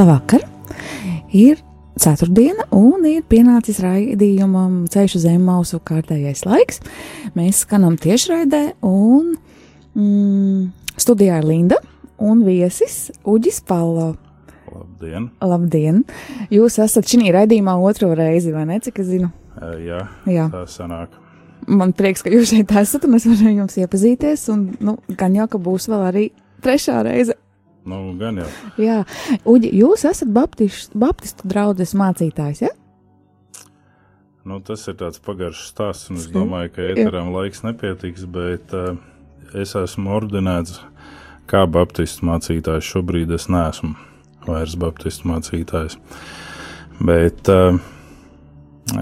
[0.00, 0.40] Labvakar!
[1.36, 1.58] Ir
[2.00, 6.80] ceturtdiena, un ir pienācis raidījumam ceļš uz zem mausu kārtējais laiks.
[7.36, 9.34] Mēs skanam tiešraidē, un
[9.92, 11.76] mm, studijā ir Linda
[12.16, 14.14] un viesis Uģis Palo.
[14.72, 15.28] Labdien!
[15.44, 16.00] Labdien!
[16.48, 18.80] Jūs esat šī raidījumā otro reizi, vai ne?
[18.80, 19.28] Cik es zinu?
[19.60, 20.48] E, Jā, Jā.
[20.54, 21.20] tā sanāk.
[21.68, 25.50] Man prieks, ka jūs šeit esat, un es varu jums iepazīties, un nu, gan jau,
[25.52, 26.26] ka būs vēl arī
[26.64, 27.36] trešā reize.
[27.88, 28.48] Nu, gan jau.
[28.80, 28.98] Jā,
[29.48, 32.74] Uģi, jūs esat baptistu, baptistu draugs mācītājs, ja?
[34.44, 38.94] Nu, tas ir tāds pagaršs stāsts, un es domāju, ka ēteram laiks nepietiks, bet uh,
[39.52, 40.80] es esmu ordinēts
[41.50, 42.88] kā baptistu mācītājs.
[42.88, 43.94] Šobrīd es neesmu
[44.46, 45.98] vairs baptistu mācītājs.
[47.04, 47.76] Bet uh,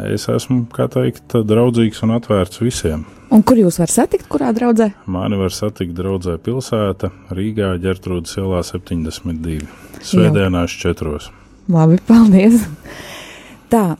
[0.08, 3.04] es esmu, kā teikt, draudzīgs un atvērts visiem.
[3.34, 4.88] Un kur jūs varat satikt, kurā draudzē?
[5.10, 9.68] Mani var satikt draudzē pilsēta Rīgā, Ģertrūdas ielā 72.
[10.00, 11.28] Svētdienās četros.
[11.68, 12.64] Labi, paldies!
[13.68, 13.98] Tā,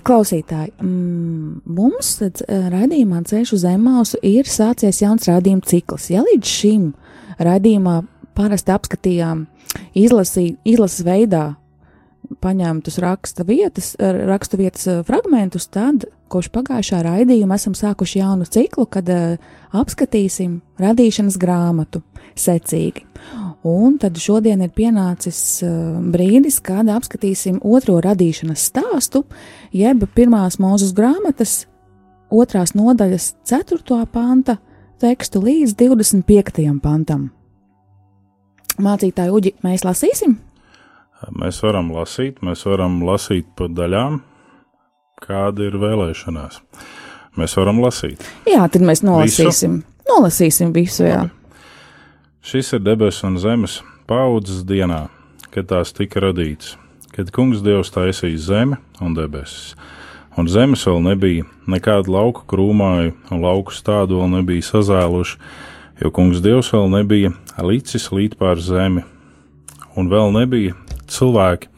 [0.00, 2.30] klausītāji, mums e,
[2.72, 6.08] raidījumā Ceļš uz Zemausu ir sācies jauns raidījuma cikls.
[6.08, 6.86] Ja līdz šim
[7.36, 7.98] raidījumā
[8.32, 9.44] parasti apskatījām
[9.92, 11.50] izlasi, izlases veidā
[12.40, 18.46] paņemtus raksta vietas, eh, rakstu vietas eh, fragmentus, tad kopš pagājušā raidījuma esam sākuši jaunu
[18.50, 19.36] ciklu, kad uh,
[19.76, 22.00] apskatīsim radīšanas grāmatu
[22.34, 23.04] secīgi.
[23.64, 29.22] Un tad šodien ir pienācis uh, brīdis, kad apskatīsim otro radīšanas stāstu,
[29.70, 31.68] jeb pirmās mūzes grāmatas
[32.34, 34.00] otrās nodaļas 4.
[34.10, 34.58] panta
[34.98, 36.66] tekstu līdz 25.
[36.82, 37.28] pantam.
[38.82, 40.34] Mācītāji Uģi, mēs lasīsim?
[41.32, 44.20] Mēs varam lasīt, mēs varam lasīt pa daļām,
[45.24, 46.60] kāda ir vēlēšanās.
[47.38, 48.22] Mēs varam lasīt.
[48.46, 49.80] Jā, tad mēs nolasīsim.
[49.80, 49.94] Visu?
[50.10, 51.24] Nolasīsim visu, jā.
[52.44, 55.06] Šis ir debesu un zemes paudzes dienā,
[55.54, 56.74] kad tās tika radītas,
[57.14, 59.72] kad kungs Dievs taisīja zemi un debesis.
[60.36, 65.38] Un zemes vēl nebija, nekāda lauka krūmāja, un lauku stādu vēl nebija sazēluši,
[66.02, 69.04] jo kungs Dievs vēl nebija līdzis līdz pār zemi,
[69.94, 70.74] un vēl nebija
[71.14, 71.70] cilvēki,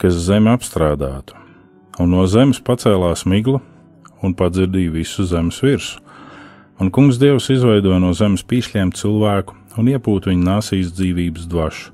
[0.00, 1.36] kas zemi apstrādātu.
[2.00, 3.60] Un no zemes pacēlās migla
[4.24, 6.06] un padzirdīja visu zemes virsmu.
[6.80, 11.90] Un kungs Dievs izveidoja no zemes pīšļiem cilvēku un iepūta viņa nāsīs dzīvības dvašu,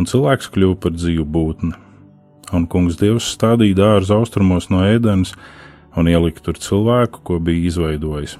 [0.00, 1.74] un cilvēks kļuva par dzīvu būtni.
[2.56, 5.34] Un kungs Dievs stādīja dārzu austrumos no ēdenes
[5.96, 8.38] un ielika tur cilvēku, ko bija izveidojis.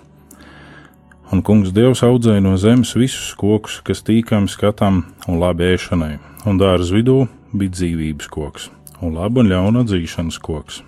[1.33, 6.17] Un kungs Dievs audzēja no zemes visus kokus, kas tīkami skatām un labi ēšanai,
[6.49, 8.71] un dārza vidū bija dzīvības koks,
[9.01, 10.81] un laba un ļauna atzīšanas koks.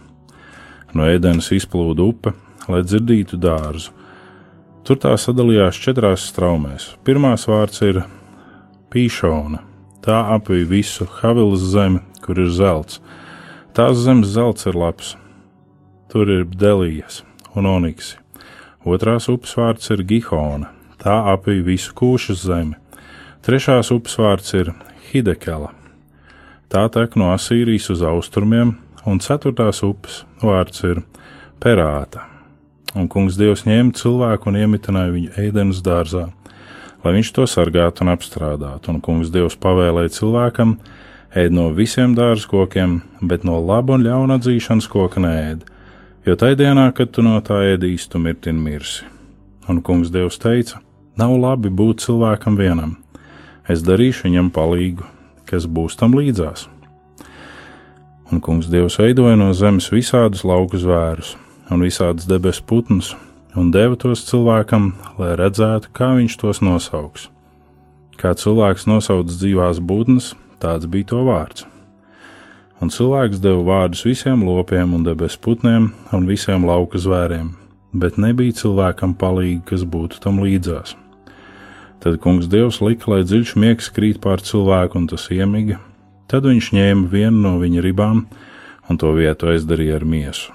[0.95, 2.35] No ēdenes izplūda upe,
[2.71, 3.93] lai dzirdītu dārzu.
[4.85, 6.91] Tur tā sadalījās četrās straumēs.
[7.05, 8.03] Pirmās vārds ir
[8.93, 9.63] pīšona.
[10.05, 13.01] Tā apvija visu Havilas zemi, kur ir zelts.
[13.75, 15.15] Tās zemes zelts ir labs.
[16.13, 17.23] Tur ir delijas
[17.57, 18.19] un oniksi.
[18.85, 20.69] Otrās upes vārds ir Gihona.
[21.01, 22.77] Tā apvija visu kūšas zemi.
[23.45, 24.75] Trešās upes vārds ir
[25.09, 25.73] Hidekela.
[26.75, 28.73] Tā tek no Asīrijas uz austrumiem,
[29.07, 31.05] un ceturtās upes vārds ir
[31.63, 32.25] Perāta.
[32.99, 36.25] Un kungs Dievs ņēma cilvēku un iemitināja viņu ēdienas dārzā,
[37.05, 38.91] lai viņš to sargātu un apstrādātu.
[38.91, 40.75] Un kungs Dievs pavēlēja cilvēkam
[41.31, 45.63] ēd no visiem dārza kokiem, bet no laba un ļauna atzīšanas koka nēd,
[46.27, 49.07] jo tai dienā, kad tu no tā ēdīsi, tu mirti un mirsi.
[49.71, 50.83] Un kungs Dievs teica:
[51.15, 52.99] Nav labi būt cilvēkam vienam,
[53.71, 55.07] es darīšu viņam palīgu,
[55.47, 56.74] kas būs tam līdzās.
[58.33, 61.35] Un kungs Dievs veidoja no zemes visādus lauku zvērus
[61.73, 63.15] un visādas debesu putnus,
[63.57, 67.29] un deva tos cilvēkam, lai redzētu, kā viņš tos nosauks.
[68.21, 71.67] Kā cilvēks nosauc dzīvās būtnes, tāds bija to vārds.
[72.83, 77.55] Un cilvēks deva vārdus visiem lopiem un debesu putniem un visiem lauka zvēriem,
[77.95, 80.97] bet nebija cilvēkam palīgi, kas būtu tam līdzās.
[82.05, 85.79] Tad kungs Dievs lika, lai dziļš miegs krīt pār cilvēku, un tas iemiga.
[86.31, 88.25] Tad viņš ņēma vienu no viņa ribām
[88.89, 90.53] un to vietu aizdarīja ar miesu.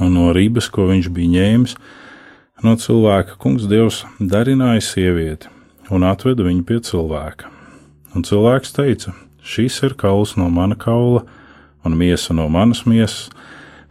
[0.00, 1.74] Un no ribas, ko viņš bija ņēmis,
[2.64, 5.48] no cilvēka kungs Dievs darināja sievieti
[5.90, 7.50] un atveda viņu pie cilvēka.
[8.14, 11.24] Un cilvēks teica: šis ir kauls no mana kaula
[11.84, 13.30] un miesa no manas miesas,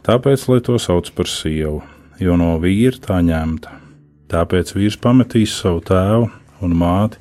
[0.06, 1.82] tāpēc, lai to sauc par sievu,
[2.22, 3.74] jo no vīra tā ņemta.
[4.30, 6.30] Tāpēc vīrs pametīs savu tēvu
[6.62, 7.18] un māti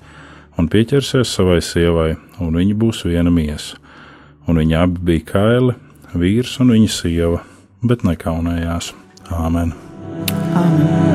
[0.59, 3.79] un pieķersies savai sievai, un viņi būs viena miesa.
[4.49, 5.77] Un viņi abi bija kaili,
[6.15, 7.43] vīrs un viņa sieva,
[7.85, 8.93] bet nekaunējās.
[9.31, 9.75] Āmen!
[10.57, 11.09] Āmen.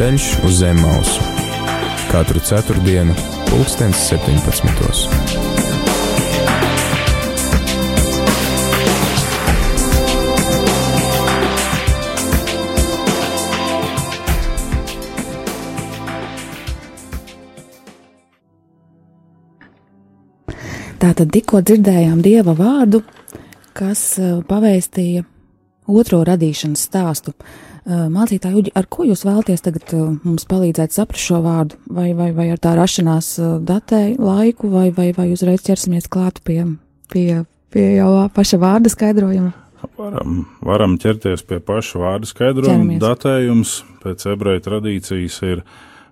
[0.00, 1.26] Ceļš uz zem mausu
[2.08, 3.12] katru ceturtdienu,
[3.50, 5.29] pulkstens 17.
[21.00, 22.98] Tātad tikko dzirdējām dieva vārdu,
[23.76, 25.22] kas eh, pavēstīja
[25.88, 27.32] otro radīšanas stāstu.
[27.32, 31.78] Eh, Mācītāji, Uģi, ar ko jūs vēlaties tagad eh, mums palīdzēt saprast šo vārdu?
[31.88, 33.32] Vai, vai, vai ar tā rašanās
[33.64, 36.66] datē laiku, vai, vai, vai uzreiz ķersimies klāt pie,
[37.08, 39.56] pie, pie jau paša vārda skaidrojuma?
[39.96, 42.76] Varam, varam ķerties pie paša vārda skaidrojuma.
[42.76, 43.02] Ķeramies.
[43.06, 45.64] Datējums pēc ebreju tradīcijas ir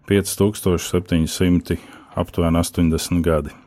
[0.09, 1.77] 5700,
[2.17, 3.59] aptuveni 80 gadi.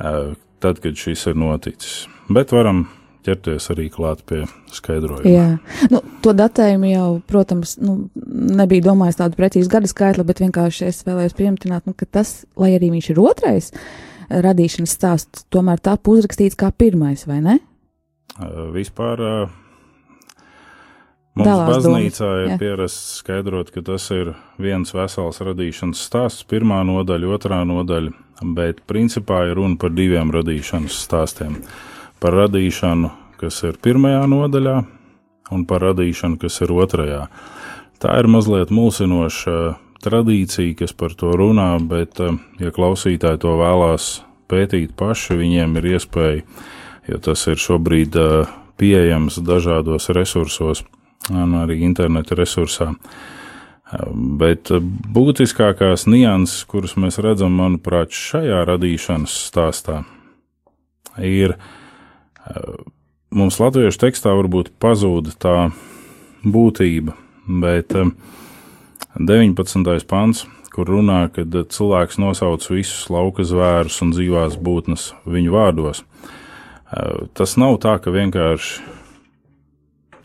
[0.00, 2.06] Eh, Tad, kad šis ir noticis.
[2.32, 2.86] Bet varam
[3.26, 4.44] ķerties arī klāt pie
[4.74, 5.28] skaidrojuma.
[5.28, 7.96] Jā, nu, to datējumu jau, protams, nu,
[8.56, 12.72] nebija domājis tādu precīzu gada skaitli, bet vienkārši es vēlējos pieminēt, nu, ka tas, lai
[12.78, 17.60] arī viņš ir otrais eh, radīšanas stāsts, tomēr tā uzrakstīts kā pirmais, vai ne?
[18.38, 19.56] Eh, Vispār eh,
[21.36, 22.60] mums Dalās baznīcā domas, ir jā.
[22.62, 29.46] pierasts skaidrot, ka tas ir viens vesels radīšanas stāsts, pirmā nodaļa, otrā nodaļa, bet principā
[29.50, 31.60] ir runa par diviem radīšanas stāstiem.
[32.20, 33.10] Par radīšanu,
[33.40, 34.76] kas ir pirmajā nodaļā,
[35.52, 37.26] un par radīšanu, kas ir otrajā.
[38.02, 44.20] Tā ir mazliet mulsinoša tradīcija, kas par to runā, bet, eh, ja klausītāji to vēlās
[44.48, 46.42] pētīt paši, viņiem ir iespēja,
[47.08, 48.46] jo tas ir šobrīd eh,
[48.76, 50.84] pieejams dažādos resursos,
[51.30, 52.94] un arī interneta resursā.
[54.40, 54.72] Bet
[55.14, 60.00] būtiskākās nianses, kuras mēs redzam, manuprāt, šajā radīšanas stāstā,
[61.22, 61.54] ir
[63.36, 65.56] mums latviešu tekstā varbūt pazuda tā
[66.46, 67.16] būtība,
[67.46, 68.10] bet eh,
[69.16, 70.06] 19.
[70.08, 70.44] pants,
[70.74, 76.02] kur runā, ka cilvēks nosauc visus lauka zvērus un dzīvās būtnes viņu vārdos.
[76.02, 78.95] Eh, Tas nav tā, ka vienkārši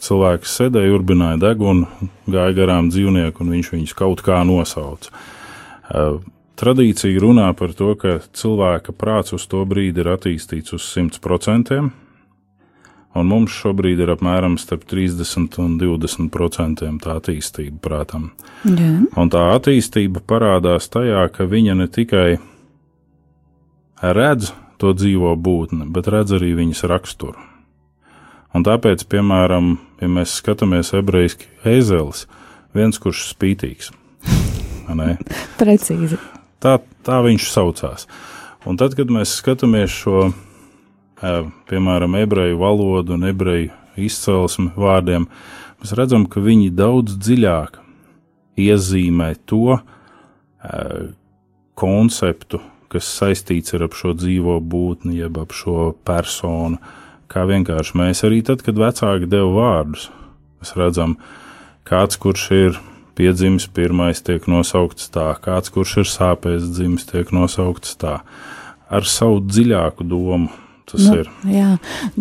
[0.01, 1.87] cilvēks sēdēja, urbināja degunu,
[2.29, 5.13] gāja garām dzīvnieku un viņš viņus kaut kā nosauca.
[5.91, 6.21] Eh,
[6.61, 11.79] Tradīcija runā par to, ka cilvēka prāts uz to brīdi ir attīstīts uz 100%,
[13.17, 18.29] un mums šobrīd ir apmēram starp 30 un 20% tā attīstība prātam.
[18.61, 22.37] Jā, Un tā attīstība parādās tajā, ka viņa ne tikai
[24.01, 27.50] redz to dzīvo būtni, bet redz arī viņas raksturu.
[28.51, 32.25] Un tāpēc, piemēram, ja mēs skatāmies ebrejiski ezelis,
[32.75, 33.91] viens kurš spītīgs,
[35.61, 36.19] precīzi.
[36.63, 38.07] tā, tā viņš saucās.
[38.67, 40.27] Un tad, kad mēs skatāmies šo,
[41.71, 43.71] piemēram, ebreju valodu un ebreju
[44.01, 45.25] izcelsmi vārdiem,
[45.81, 47.79] mēs redzam, ka viņi daudz dziļāk
[48.61, 49.79] iezīmē to
[51.79, 52.61] konceptu,
[52.91, 56.77] kas saistīts ar šo dzīvo būtni, jeb ap šo personu.
[57.31, 60.09] Kā vienkārši mēs arī tad, kad vecāki deva vārdus,
[60.59, 61.15] mēs redzam,
[61.87, 62.79] kāds, kurš ir
[63.15, 68.17] piedzimis pirmais, tiek nosaukts tā, kāds, kurš ir sāpēs dzimis, tiek nosaukts tā,
[68.91, 70.51] ar savu dziļāku domu.
[70.91, 71.27] Tas Nu, ir.
[71.47, 71.67] jā,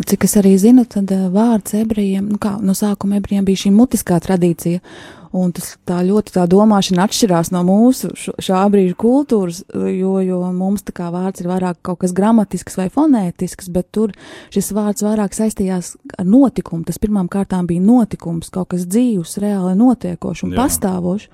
[0.07, 3.73] cik es arī zinu, tad uh, vārds ebrejiem, nu kā no sākuma ebrejiem bija šī
[3.75, 4.83] mutiskā tradīcija,
[5.37, 10.82] un tas tā ļoti tā domāšana atšķirās no mūsu šā brīža kultūras, jo, jo mums
[10.87, 14.14] tā kā vārds ir vairāk kaut kas gramatisks vai fonētisks, bet tur
[14.54, 16.84] šis vārds vairāk saistījās ar notikumu.
[16.88, 20.64] Tas pirmām kārtām bija notikums, kaut kas dzīvs, reāli notiekošs un Jā.
[20.64, 21.30] pastāvošs.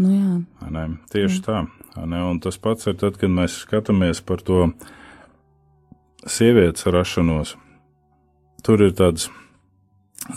[0.00, 1.66] Nu jā, Ne, tieši tā.
[1.96, 4.70] vai Ne, un tas pats ir tad, kad mēs skatāmies par to
[6.24, 7.56] sievietes rašanos.
[8.64, 9.28] Tur ir tāds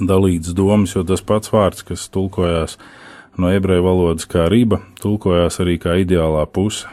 [0.01, 2.77] dalīts domas, jo tas pats vārds, kas tulkojās
[3.37, 6.87] no ebreju valodas kā riba, tulkojās arī kā ideālā puse.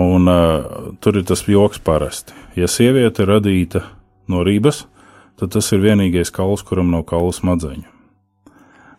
[0.00, 2.34] Un uh, tur ir tas joks parasti.
[2.58, 3.84] Ja sieviete radīta
[4.30, 4.86] no ribas,
[5.38, 7.86] tad tas ir vienīgais kauls, kuram nav kaula smadzeņu.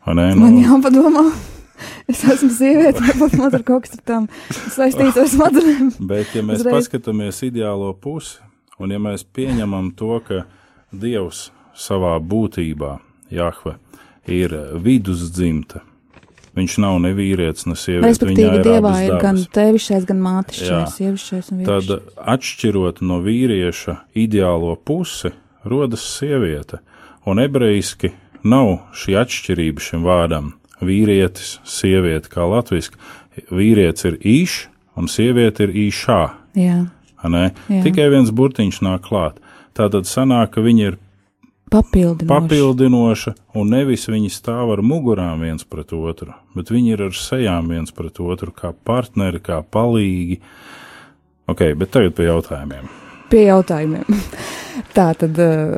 [0.06, 0.30] Vai ne?
[0.40, 1.26] man jāpadomā.
[2.08, 5.90] Es esmu sieviete, varbūt man tur kaut kas tām saistīts ar smadzenēm.
[6.08, 6.78] Bet, ja mēs Uzreiz.
[6.78, 8.38] paskatāmies ideālo pusi,
[8.80, 10.46] un ja mēs pieņemam to, ka
[10.96, 12.94] Dievs savā būtībā,
[13.34, 13.76] Jahve,
[14.32, 15.82] ir vidusdzimta.
[16.56, 18.08] Viņš nav ne vīrietis, ne sieviete.
[18.08, 19.22] Respektīvi, dievā ir dabas.
[19.22, 22.20] gan tevišķais, gan mātišķais, sievišķais un Tad, vīrišķais.
[22.36, 25.34] atšķirot no vīrieša ideālo pusi,
[25.68, 26.80] rodas sieviete.
[27.28, 30.54] Un ebrejiski nav šī atšķirība šim vārdam.
[30.82, 32.96] Vīrietis, sieviete, kā latviešu.
[33.52, 36.22] Vīrietis ir īšs, un sieviete ir īšā.
[36.56, 36.86] Jā?
[37.26, 37.50] Jā.
[37.84, 39.42] Tikai viens burtiņš nāk klāt.
[39.76, 40.98] Tā tad sanāk, ka viņi ir
[41.76, 42.32] papildinoši.
[42.32, 47.72] papildinoša, un nevis viņi stāv ar mugurām viens pret otru, bet viņi ir ar sejām
[47.72, 50.40] viens pret otru, kā partneri, kā palīgi.
[51.52, 52.88] Ok, bet tagad pie jautājumiem.
[53.30, 54.24] Pie jautājumiem.
[54.98, 55.76] Tā tad eh,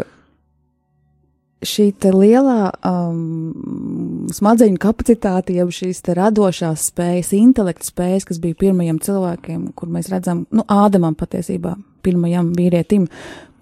[1.65, 9.67] šī lielā um, smadzeņu kapacitāte, jeb šīs radošās spējas, intelekta spējas, kas bija pirmajiem cilvēkiem,
[9.77, 11.75] kur mēs redzam, nu, Ādamam patiesībā,
[12.05, 13.07] pirmajam vīrietim,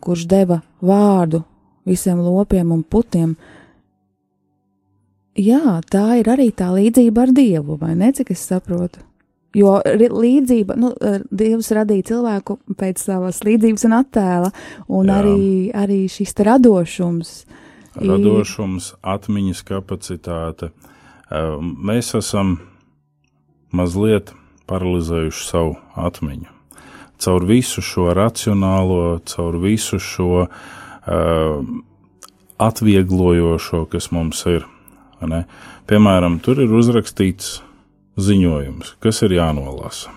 [0.04, 1.46] kurš deva vārdu
[1.86, 3.36] visiem lopiem un putiem.
[5.36, 9.02] Jā, tā ir arī tā līdzība ar Dievu, vai ne, cik es saprotu?
[9.56, 14.52] Jo līdzība, nu, eh, Dievs radīja cilvēku pēc savas līdzības un attēla,
[14.90, 15.20] un Jā.
[15.22, 17.46] arī, arī šis te radošums.
[18.02, 20.72] ir- Radošums, atmiņas kapacitāte.
[21.32, 22.60] Eh, Mēs esam
[23.72, 24.34] mazliet
[24.68, 26.48] paralizējuši savu atmiņu.
[27.18, 30.48] Caur visu šo racionālo, caur visu šo uh,
[32.58, 34.66] atvieglojošo, kas mums ir.
[35.26, 35.46] ne?
[35.90, 37.60] Piemēram, tur ir uzrakstīts
[38.22, 40.12] ziņojums, kas ir jānolasa.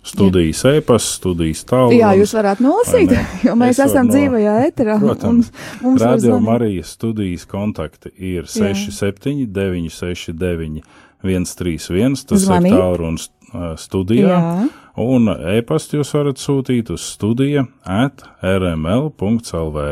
[0.00, 2.00] Studijas e-pasta, studijas tālrunis.
[2.00, 3.10] Jā, jūs varētu nolasīt,
[3.44, 4.96] jo mēs Es esam no- dzīvajā eterā.
[5.02, 5.50] Protams,
[5.82, 6.46] mums Radio zvanīt.
[6.46, 10.80] Marijas studijas kontakti ir 67, 969,
[11.22, 12.24] 131.
[12.30, 12.72] Tas Zvanīt.
[12.72, 14.30] ir tālrunis uh, studijā.
[14.40, 14.68] Jā,
[15.00, 19.84] Un e-pastu jūs varat sūtīt uz studija at rml.lv.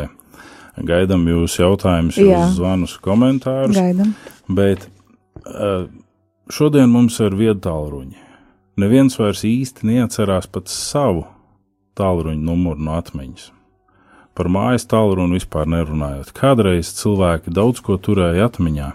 [0.87, 2.45] Gaidām jūsu jautājumus, Jā.
[2.45, 3.77] jūsu zvanus, komentārus.
[3.77, 4.15] gaidam.
[4.49, 4.87] Bet
[5.47, 5.89] uh,
[6.53, 8.19] šodien mums ir viedtālruņi.
[8.79, 11.25] Neviens vairs īsti neatcerās pat savu
[11.99, 13.49] tālruņa numuru no atmiņas.
[14.39, 16.31] Par mājas tālruni vispār nerunājot.
[16.37, 18.93] Kādreiz cilvēki daudz ko turēja atmiņā.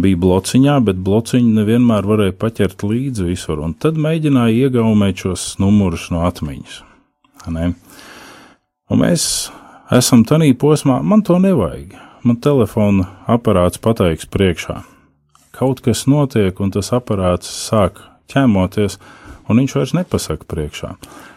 [0.00, 6.08] Bija blociņā, bet blociņu nevienmēr varēja paķert līdzi visur, un tad mēģināja iegaumēt šos numurus
[6.10, 6.80] no atmiņas.
[7.44, 9.26] Un mēs
[9.92, 11.94] esam tādā posmā, man to nevajag.
[12.24, 14.80] Man telefona aparāts pateiks priekšā.
[15.52, 18.00] Kaut kas notiek, un tas aparāts sāk
[18.32, 18.96] ķēmoties,
[19.48, 20.94] un viņš vairs nepasaka priekšā.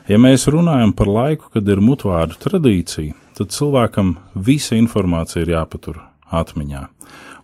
[0.07, 5.99] Ja mēs runājam par laiku, kad ir mutvārdu tradīcija, tad cilvēkam visa informācija ir jāpatur
[6.31, 6.87] atmiņā,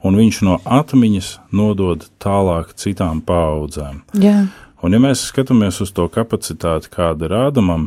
[0.07, 4.05] un viņš no atmiņas nodod tālāk citām paudzēm.
[4.15, 4.45] Jā,
[4.83, 7.86] Un, ja mēs skatāmies uz to kapacitāti, kāda ir Ādamam,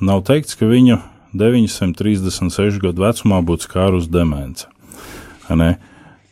[0.00, 0.96] nav teikts, ka viņu
[1.36, 4.66] 936 gadu vecumā būtu skārus demence.
[5.50, 5.76] Ne?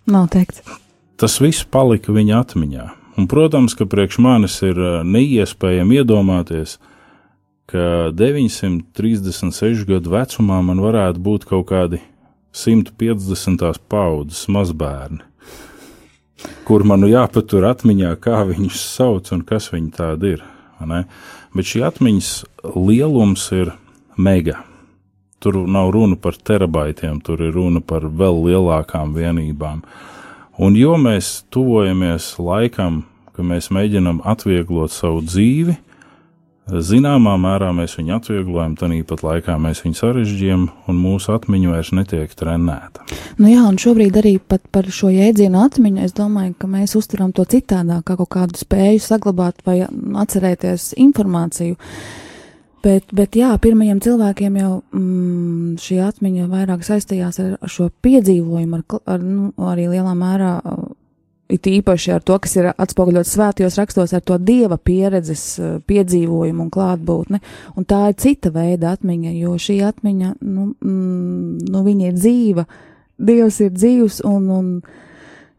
[0.06, 0.62] nav teikts.
[1.18, 2.86] Tas viss palika viņa atmiņā.
[3.18, 6.76] Un, protams, ka priekš manis ir ā, neiespējami iedomāties,
[7.68, 11.98] ka 936 gadu vecumā man varētu būt kaut kādi
[12.54, 13.82] 150.
[13.90, 15.20] paudzes mazbērni,
[16.68, 20.46] kur man jāpatur atmiņā, kā viņus sauc un kas viņi tādi ir.
[20.86, 21.04] ne?
[21.54, 22.32] Bet šī atmiņas
[22.78, 23.74] lielums ir
[24.16, 24.62] mega.
[25.38, 29.84] Tur nav runa par terabaitiem, tur ir runa par vēl lielākām vienībām.
[30.58, 33.04] Un jo mēs tuvojamies laikam,
[33.36, 35.76] ka mēs mēģinam atvieglot savu dzīvi,
[36.68, 42.34] zināmā mērā mēs viņu atvieglojam, tāpat laikā mēs viņu sarežģījam, un mūsu atmiņa vairs netiek
[42.36, 43.06] trenēta.
[43.38, 47.46] Nu jā, un šobrīd arī par šo jēdzienu atmiņu es domāju, ka mēs uztveram to
[47.48, 51.78] citādāk, kā kaut kādu spēju saglabāt vai atcerēties informāciju.
[52.84, 58.78] Bet, bet jā, pirmajiem cilvēkiem jau mm, šī atmiņa vairāk saistījās ar, ar šo piedzīvojumu,
[58.78, 60.84] ar, ar nu, arī lielā mērā, uh,
[61.50, 66.68] it īpaši ar to, kas ir atspoguļots svētajos rakstos, ar to dieva pieredzes uh, piedzīvojumu
[66.68, 67.42] un klātbūtni.
[67.74, 72.66] Un tā ir cita veida atmiņa, jo šī atmiņa, nu, mm, nu viņa ir dzīva,
[73.18, 74.70] dievs ir dzīvs un, un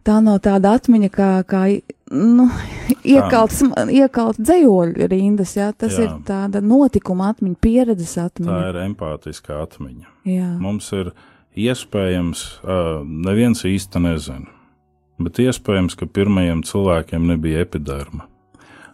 [0.08, 1.66] tā nav tāda atmiņa, kā, kā
[2.12, 2.46] nu,
[3.06, 3.62] iekalts,
[3.94, 6.06] iekalt dzējoļu rindas, jā, tas Jā.
[6.08, 8.70] ir tāda notikuma atmiņa, pieredzes Tā atmiņa.
[8.70, 10.08] ir empātiskā atmiņa.
[10.26, 11.12] Jā, Mums ir
[11.56, 12.44] iespējams,
[13.06, 14.48] neviens īsti nezina,
[15.20, 18.26] bet iespējams, ka pirmajiem cilvēkiem nebija epiderma,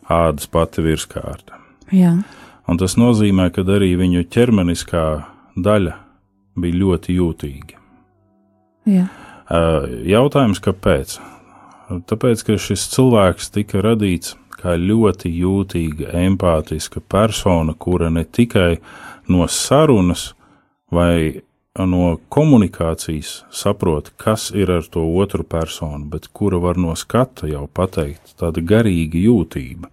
[0.09, 1.59] ādas pati virskārta.
[1.91, 2.17] jā,
[2.67, 5.01] Un tas nozīmē, ka arī viņu ķermeniskā
[5.55, 5.91] daļa
[6.57, 7.77] bija ļoti jūtīga.
[8.89, 9.05] jā,
[10.09, 11.19] Jautājums, kāpēc?
[11.85, 18.79] Tāpēc, ka šis cilvēks tika radīts kā ļoti jūtīga, empātiska persona, kura ne tikai
[19.29, 20.31] no sarunas
[20.93, 21.43] vai
[21.75, 27.67] no komunikācijas saprot, kas ir ar to otru personu, bet kura var no skata jau
[27.67, 29.91] pateikt tāda garīga jūtība.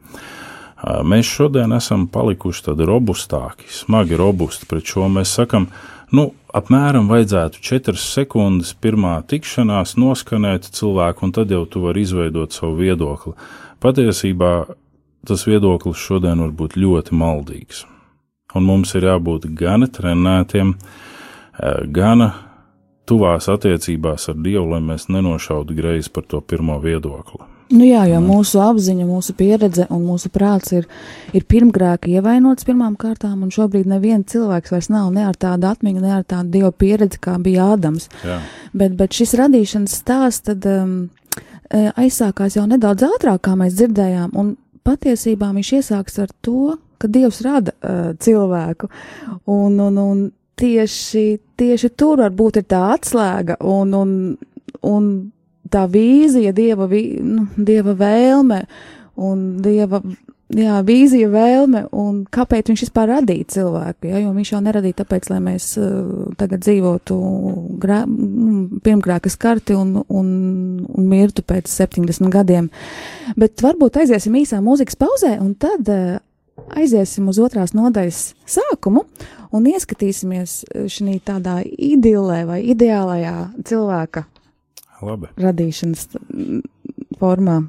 [1.07, 5.07] Mēs šodien esam palikuši tādi robustāki, smagi robusti pret šo.
[5.13, 5.69] Mēs sakam,
[6.17, 12.55] nu, apmēram vajadzētu 4 sekundes pirmā tikšanās noskanēt cilvēku, un tad jau tu vari izveidot
[12.55, 13.35] savu viedokli.
[13.83, 14.53] Patiesībā
[15.27, 17.85] tas viedoklis šodien var būt ļoti maldīgs.
[18.55, 20.75] Un mums ir jābūt gan trenētiem,
[21.95, 22.27] gan
[23.09, 27.52] tuvās attiecībās ar Dievu, lai mēs nenošautu greizi par to pirmo viedokli.
[27.73, 30.85] Nu jā, jo mūsu apziņa, mūsu pieredze un mūsu prāts ir,
[31.33, 36.03] ir pirmgrēka ievainots pirmām kārtām, un šobrīd neviens cilvēks vairs nav ne ar tādu atmiņu,
[36.05, 38.11] ne ar tādu dievu pieredzi, kā bija Ādams.
[38.27, 38.43] Jā.
[38.77, 40.95] Bet, bet šis radīšanas stāsts tad um,
[41.71, 47.09] e, aizsākās jau nedaudz ātrāk, kā mēs dzirdējām, un patiesībā viņš iesāks ar to, ka
[47.11, 48.93] Dievs rada uh, cilvēku,
[49.51, 50.25] un, un, un
[50.61, 51.27] tieši,
[51.59, 54.13] tieši tur varbūt ir tā atslēga, un, un,
[54.87, 55.09] un
[55.73, 58.63] tā vīzija, dieva, vī, nu, dieva vēlme
[59.21, 60.03] un dieva.
[60.53, 64.11] Jā, vīzija, vēlme, un kāpēc viņš vispār radīja cilvēku?
[64.11, 64.19] Ja?
[64.21, 67.17] Jo viņš jau neradīja tāpēc, lai mēs uh, tagad dzīvotu
[67.81, 70.27] grā, nu, pirmgrākas karti un, un,
[70.85, 72.69] un mirtu pēc 70 gadiem.
[73.41, 76.21] Bet varbūt aiziesim īsā mūzikas pauzē, un tad uh,
[76.77, 79.07] aiziesim uz otrās nodaļas sākumu
[79.57, 80.59] un ieskatīsimies
[80.93, 83.37] šī tādā idilē vai ideālajā
[83.69, 84.27] cilvēka
[85.03, 85.33] labi.
[85.37, 86.63] radīšanas mm,
[87.21, 87.63] formā.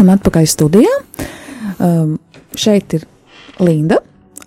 [0.00, 0.92] esam atpakaļ studijā.
[1.76, 2.14] Um,
[2.56, 3.02] šeit ir
[3.60, 3.98] Linda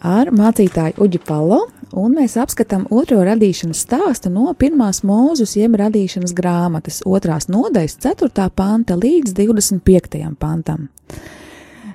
[0.02, 1.60] ar mācītāju Uģi Palo,
[1.94, 8.48] un mēs apskatām otro radīšanas stāstu no pirmās mūzus, jeb radīšanas grāmatas, otrās nodaļas, 4.
[8.58, 10.24] panta līdz 25.
[10.42, 10.88] pantam.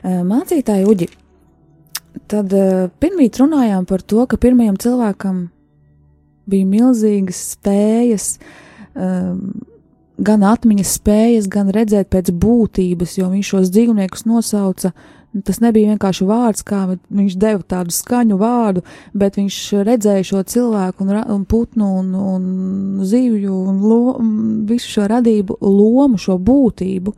[0.04, 1.08] Uh, mācītāji Uģi,
[2.30, 5.48] tad uh, pirmīt runājām par to, ka pirmajam cilvēkam
[6.46, 8.36] bija milzīgas spējas.
[8.94, 9.66] Um,
[10.18, 14.92] gan atmiņas spējas, gan redzēt pēc būtības, jo viņš šos dzīvniekus nosauca.
[15.44, 18.82] Tas nebija vienkārši vārds, kā viņš deva tādu skaņu vārdu,
[19.14, 24.00] bet viņš redzēja šo cilvēku un, un putnu un, un zivju un lo,
[24.70, 27.12] visu šo radību lomu, šo būtību,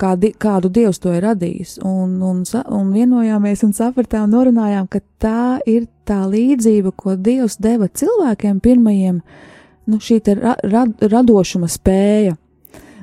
[0.00, 1.76] kā di, kādu dievs to ir radījis.
[1.86, 7.92] Un, un, un vienojāmies un sapratām, norunājām, ka tā ir tā līdzība, ko dievs deva
[7.92, 9.51] cilvēkiem pirmajiem uh,
[9.86, 12.36] nu, šī ra, rad, radošuma spēja.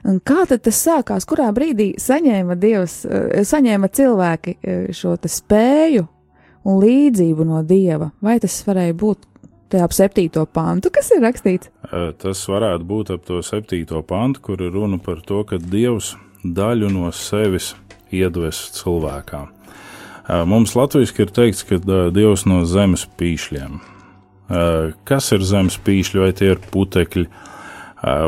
[0.08, 1.28] Un kā tad tas sākās?
[1.28, 6.06] Kurā brīdī saņēma Dievs, eh, saņēma cilvēki eh, šo spēju
[6.64, 8.12] un līdzību no Dieva?
[8.22, 9.28] Vai tas varēja būt
[9.70, 11.70] tajā ap septīto pantu, kas ir rakstīts?
[12.24, 16.90] Tas varētu būt ap to septīto pantu, kur ir runa par to, ka Dievs daļu
[16.94, 17.76] no sevis
[18.10, 19.46] iedves cilvēkā.
[20.50, 21.82] Mums latviešu ir teikts, ka
[22.14, 23.80] Dievs no zemes pīšļiem
[24.50, 27.28] kas ir zemes pīšļi, vai tie ir putekļi,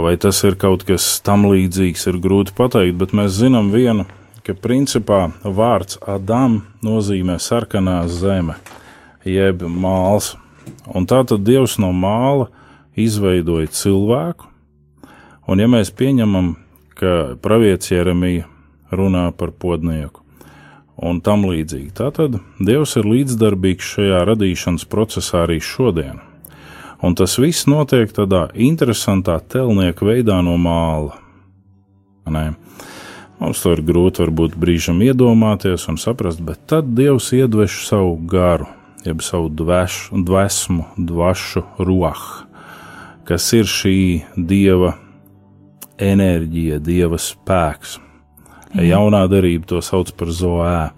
[0.05, 4.05] vai tas ir kaut kas tam līdzīgs, ir grūti pateikt, bet mēs zinām vienu,
[4.45, 8.57] ka principā vārds Adam nozīmē sarkanā zeme,
[9.25, 10.35] jeb māls.
[10.93, 12.49] Un tā tad Dievs no māla
[12.97, 14.49] izveidoja cilvēku,
[15.49, 16.53] un ja mēs pieņemam,
[16.97, 18.45] ka pravietis Jeremija
[18.93, 20.20] runā par podnieku,
[21.01, 21.91] un tam līdzīgi.
[21.97, 26.21] Tātad Dievs ir līdzdarbīgs šajā radīšanas procesā arī šodien.
[27.01, 31.17] Un tas viss notiek tādā interesantā telnieka veidā no māla.
[32.29, 32.51] Nē.
[33.41, 38.67] Mums to ir grūti varbūt brīžam iedomāties un saprast, bet tad Dievs iedveš savu garu,
[39.01, 42.45] jeb savu dvešu, dvēsmu, dvašu rohu,
[43.25, 43.97] kas ir šī
[44.37, 44.93] Dieva
[45.97, 47.97] enerģija, Dieva spēks.
[48.71, 48.95] Jā.
[48.95, 50.91] Jaunā darība to sauc par zoē,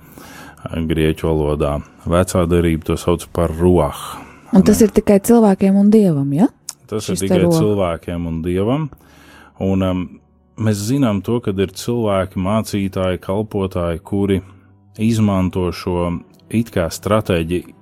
[0.71, 1.77] grieķu valodā.
[2.09, 4.21] Vecā darība to sauc par rohu.
[4.53, 4.88] Un tas ne?
[4.88, 6.49] ir tikai cilvēkiem un dievam, ja?
[6.89, 8.89] Tas Šis ir tikai cilvēkiem un dievam.
[9.63, 10.03] Un um,
[10.62, 14.41] mēs zinām to, ka ir cilvēki, mācītāji, kalpotāji, kuri
[15.01, 16.12] izmanto šo
[16.53, 17.79] it kā stratēģiju.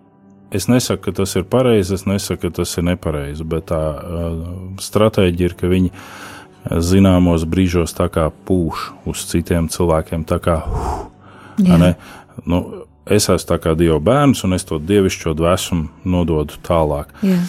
[0.52, 4.40] Es nesaku, ka tas ir pareizi, es nesaku, ka tas ir nepareizi, bet tā uh,
[4.84, 5.92] stratēģija ir, ka viņi
[6.70, 7.96] zināmos brīžos
[8.46, 10.26] pūš uz citiem cilvēkiem.
[10.26, 11.94] Kā, uh,
[12.46, 17.14] nu, es esmu tā kā Dieva bērns, un es to dievišķo dvēsumu nododu tālāk.
[17.22, 17.40] Jā,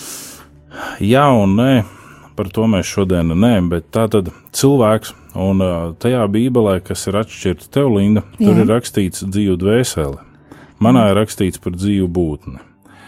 [1.00, 1.84] Jā un nē,
[2.36, 5.62] par to mēs šodien nē, bet tā tad cilvēks, un
[6.00, 8.48] tajā bībelē, kas ir atšķirta tev, Linda, Jā.
[8.48, 10.20] tur ir rakstīts dzīvu dvēseli.
[10.82, 12.58] Manā ir rakstīts par dzīvu būtni.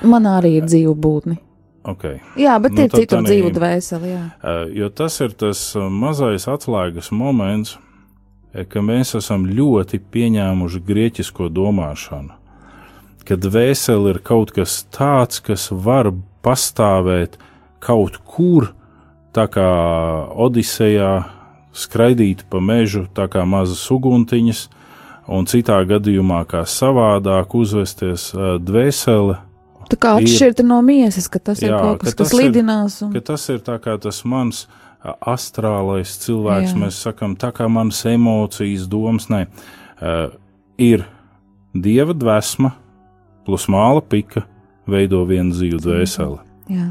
[0.04, 1.40] Manā arī ir dzīvu būtni.
[1.84, 2.20] Okay.
[2.40, 4.08] Jā, bet nu, ir citur tanī, dzīvu dvēseli.
[4.08, 4.22] Jā.
[4.40, 7.76] Uh, jo tas ir tas mazais atslēgas moments,
[8.70, 12.32] ka mēs esam ļoti pieņēmuši grieķisko domāšanu.
[13.24, 16.12] Ka dvēseli ir kaut kas tāds, kas var
[16.44, 17.36] pastāvēt
[17.84, 18.70] kaut kur,
[19.36, 19.68] tā kā
[20.40, 21.24] Odisejā,
[21.74, 24.68] skraidīt pa mežu, tā kā mazas uguntiņas,
[25.34, 29.40] un citā gadījumā kā savādāk uzvesties dvēseli
[29.90, 33.00] Tā kā atšķirta no miesas, ka tas jā, ir kaut kas, kas lidinās.
[33.06, 33.14] Un...
[33.24, 34.64] Tas ir tā kā tas mans
[35.04, 36.80] astrālais cilvēks, jā.
[36.80, 39.44] mēs sakam, tā kā manas emocijas, domas, nē,
[40.00, 40.32] uh,
[40.80, 41.04] ir
[41.74, 42.72] dieva dvēsma
[43.44, 44.46] plus māla pika
[44.88, 46.40] veido vienu dzīvu dvēseli.
[46.72, 46.88] Jā.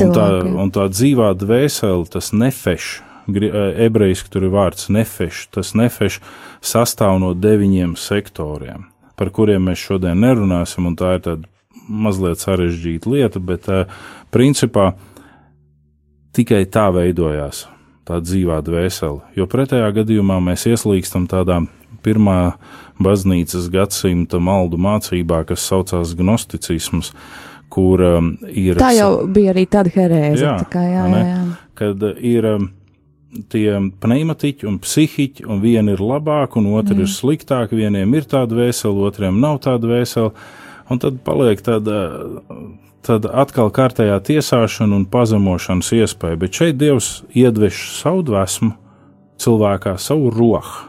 [0.00, 0.26] Un tā,
[0.62, 6.20] un tā dzīvā dvēsele, tas nefeš, ebrejiski tur ir vārds nefeš, tas nefeš
[6.64, 8.86] sastāv no deviņiem sektoriem,
[9.18, 11.50] par kuriem mēs šodien nerunāsim, un tā ir tāda
[11.90, 13.90] mazliet sarežģīta lieta, bet uh,
[14.30, 14.92] principā
[16.36, 17.66] tikai tā veidojās
[18.08, 19.20] tā dzīvā dvēsele.
[19.38, 21.60] Jo pretējā gadījumā mēs ieslīgstam tādā
[22.04, 22.54] pirmā
[23.00, 27.12] baznīcas gadsimta maldu mācībā, kas saucās gnosticisms,
[27.70, 28.80] kur um, ir.
[28.80, 30.44] Tā jau bija arī tāda herēze.
[30.44, 31.40] Jā, tā kā, jā, jā, jā.
[31.80, 32.66] Kad ir um,
[33.52, 37.06] tie pneimatiķi un psihiķi, un viena ir labāka, un otra jā.
[37.06, 40.34] ir sliktāka, vieniem ir tāda vēsela, otriem nav tāda vēsela
[40.90, 42.00] un tad paliek tāda,
[43.06, 46.40] tāda atkal kārtējā tiesāšana un pazemošanas iespēja.
[46.40, 48.74] Bet šeit Dievs iedveš savu dvēsmu
[49.40, 50.88] cilvēkā, savu rohu,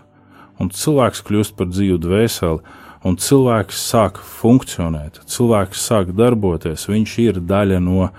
[0.62, 7.42] un cilvēks kļūst par dzīvu dvēseli, un cilvēks sāk funkcionēt, cilvēks sāk darboties, viņš ir
[7.50, 8.12] daļa no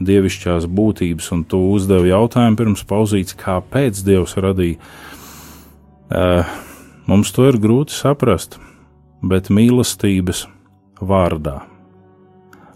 [0.00, 4.80] dievišķās būtības, un tu uzdevi jautājumu pirms pauzītes, kāpēc Dievs radīja.
[6.10, 6.48] Uh,
[7.10, 8.52] Mums to ir grūti saprast,
[9.18, 10.44] bet mīlestības
[11.00, 11.60] vārdā.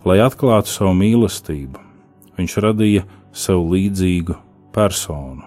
[0.05, 1.81] Lai atklātu savu mīlestību,
[2.39, 4.37] viņš radīja sev līdzīgu
[4.75, 5.45] personu.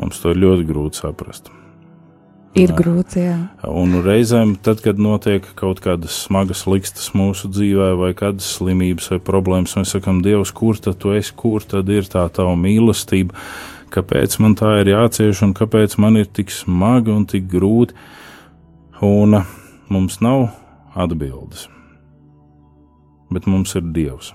[0.00, 1.50] Mums to ir ļoti grūti saprast.
[2.52, 2.76] Ir Jā.
[2.76, 3.36] grūti, jā.
[3.64, 9.20] Un reizēm, tad, kad notiek kaut kādas smagas likstas mūsu dzīvē, vai kādas slimības vai
[9.24, 13.32] problēmas, mēs sakām, Dievs, kur tad tu esi, kur tad ir tā tava mīlestība,
[13.92, 17.96] kāpēc man tā ir jācieš un kāpēc man ir tik smagi un tik grūti.
[19.00, 19.40] Un
[19.88, 20.50] mums nav
[20.94, 21.68] atbildes,
[23.32, 24.32] bet mums ir Dievs.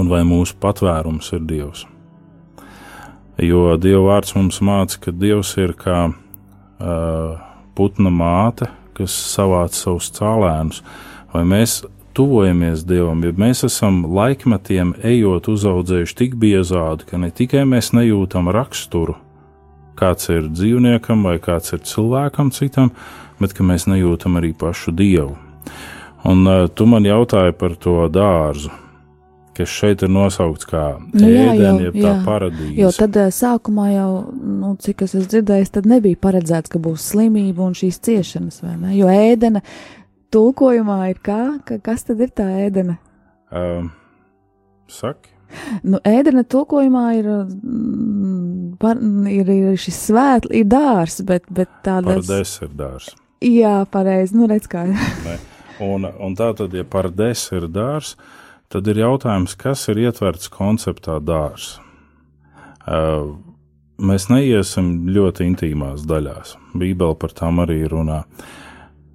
[0.00, 1.84] Un vai mūsu patvērums ir Dievs?
[3.42, 7.42] Jo Dieva vārds mums māca, ka Dievs ir kā uh,
[7.74, 10.82] putna māte, kas savāc savus cēlēnus,
[11.34, 11.82] vai mēs
[12.14, 18.52] tuvojamies Dievam, ja mēs esam laikmetiem ejot uzaudzējuši tik biezādi, ka ne tikai mēs nejūtam
[18.54, 19.16] raksturu,
[19.98, 22.92] kāds ir dzīvniekam vai kāds ir cilvēkam citam,
[23.40, 25.34] bet ka mēs nejūtam arī pašu Dievu.
[26.24, 28.70] Un uh, tu man jautāji par to dārzu,
[29.54, 32.14] kas šeit ir nosaukts kā Nu jau- jeb tā jā.
[32.24, 32.76] paradīze.
[32.80, 37.62] Jo tad sākumā jau, nu, cik es esmu dzirdējis, tad nebija paredzēts, ka būs slimība
[37.68, 38.94] un šīs ciešanas, vai ne?
[38.96, 39.60] Jo ēdena
[40.34, 42.96] tulkojumā ir kā, ka, kas tad ir tā ēdena?
[43.52, 43.92] Um,
[44.88, 45.30] saki,
[45.86, 48.98] Nu, ēdena tulkojumā ir, mm, par,
[49.30, 52.24] ir, ir šis svēt, ir dārs, bet, bet tādas.
[52.26, 53.12] paradēs ir dārs.
[53.44, 54.82] Jā, pareizi, nu redz kā.
[55.84, 58.14] Un, un tā tad, ja paradēs ir dārs,
[58.72, 61.76] tad ir jautājums, kas ir ietverts konceptā dārs.
[62.84, 63.36] Uh,
[63.98, 66.56] mēs neiesim ļoti intīmās daļās.
[66.74, 68.24] Bībele par tām arī runā.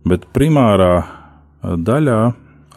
[0.07, 2.21] Bet primārā uh, daļā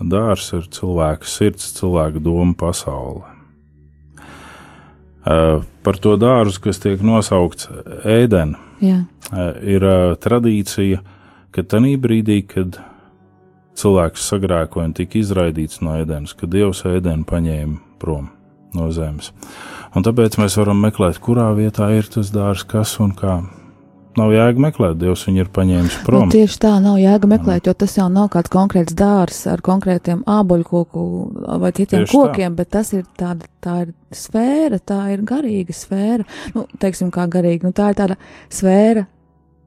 [0.03, 3.25] dārs ir cilvēka sirds, cilvēka doma pasaule.
[5.23, 7.69] Uh, par to dārzu, kas tiek nosaukts
[8.03, 10.99] ēdeni, Jā, Eh, ir uh, tradīcija,
[11.55, 12.77] ka tajā brīdī, kad
[13.79, 18.31] cilvēks sagrēkoja un tika izraidīts no ēdienas, kad Dievs ēdienu paņēma prom
[18.77, 19.33] no zemes.
[19.97, 23.43] Un tāpēc mēs varam meklēt, kurā vietā ir tas dārzs, kas un kā.
[24.17, 26.33] Nav jēga meklēt, Dievs viņu ir paņēmis nu, prom.
[26.33, 31.05] tieši tā nav jēga meklēt, jo tas jau nav kāds konkrēts dārs ar konkrētiem āboļkoku
[31.63, 32.19] vai citiem Tieši tā.
[32.19, 36.29] kokiem, bet tas ir tāda, tā ir sfēra, tā ir garīga sfēra.
[36.53, 38.19] Nu, teiksim, kā garīga, nu tā ir tāda
[38.53, 39.07] sfēra,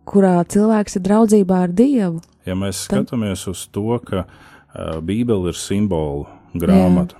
[0.05, 2.21] kurā cilvēks ir draudzībā ar Dievu.
[2.45, 7.17] Ja mēs skatāmies uz to, ka uh, Bībele ir simbolu grāmata,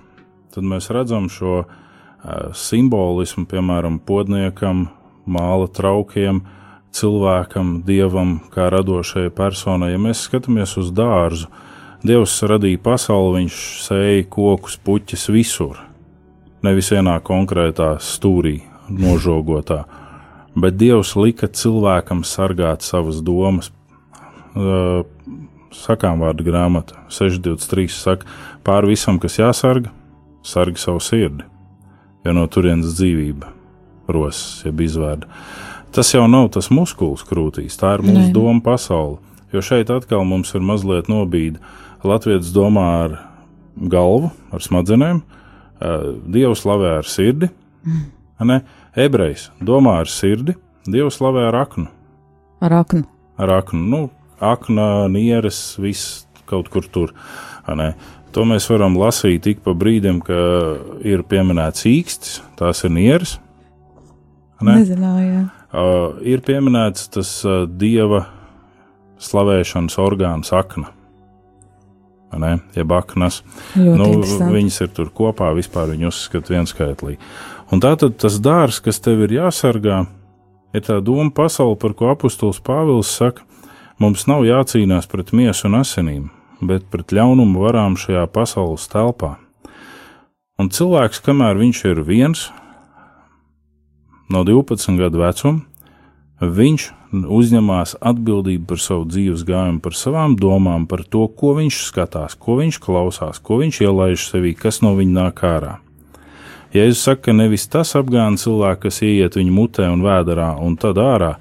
[0.53, 1.69] tad mēs redzam šo uh,
[2.53, 4.88] simbolismu, piemēram, podniekam,
[5.25, 6.43] māla traukiem,
[6.95, 9.95] cilvēkam, dievam, kā radošajai personai.
[9.95, 11.49] Ja mēs skatāmies uz dārzu,
[12.05, 15.79] Dievs radīja pasauli, viņš sēja kokus, puķis visur,
[16.61, 18.59] nevis vienā konkrētā stūrī,
[18.93, 19.79] nožogotā.
[20.53, 23.71] Bet Dievs lika cilvēkam sargāt savas domas,
[25.75, 28.27] sakām vārdu grāmata 623 saka,
[28.65, 29.91] pāri visam, kas jāsarga,
[30.45, 31.43] sargi savu sirdi,
[32.25, 33.51] jo no turienes dzīvība
[34.11, 35.27] rosas, jeb izvērda.
[35.95, 38.33] Tas jau nav tas muskulis krūtīs, tā ir mūsu Nē.
[38.35, 39.19] doma pasaule.
[39.53, 41.61] Jo šeit atkal mums ir mazliet nobīde.
[42.03, 43.13] Latvijas domā ar
[43.75, 45.21] galvu, ar smadzenēm,
[46.31, 47.49] Dievu slavē ar sirdi,
[48.39, 48.59] ne?
[48.95, 50.55] ebrejs domā ar sirdi,
[50.87, 51.87] Dievu slavē ar aknu
[52.63, 53.03] Ar aknu.
[53.37, 53.81] ar aknu.
[53.91, 53.99] Nu,
[54.39, 57.13] akna, nieres, viss kaut kur tur.
[58.35, 60.39] To mēs varam lasīt tik pa brīdim, ka
[61.07, 63.37] ir pieminēts īksts, tās ir nieres.
[64.61, 64.79] Ne?
[64.81, 65.45] Nezināju.
[65.75, 68.25] Uh, ir pieminēts tas uh, dieva
[69.23, 70.91] slavēšanas orgāns akna.
[72.35, 73.41] Ne, jeb aknas.
[73.79, 74.09] Nu,
[74.51, 77.15] viņas ir tur kopā, vispār viņu uzskata vienskaitlī.
[77.71, 80.01] Un tātad tas dārs, kas tev ir jāsargā,
[80.75, 83.45] ir tā doma pasaule, par ko apustulis Pāvils saka,
[84.01, 86.27] mums nav jācīnās pret miesu un asinīm,
[86.62, 89.36] bet pret ļaunumu varām šajā pasaules telpā.
[90.60, 92.49] Un cilvēks, kamēr viņš ir viens,
[94.31, 95.63] no 12 gadu vecuma,
[96.41, 102.36] viņš uzņemās atbildību par savu dzīves gājumu, par savām domām, par to, ko viņš skatās,
[102.36, 105.75] ko viņš klausās, ko viņš ielaiž sevī, kas no viņa nāk ārā.
[106.75, 110.99] Jēzus saka, ka nevis tas apgāna cilvēku, kas ieiet viņa mutē un vēderā un tad
[110.99, 111.36] ārā,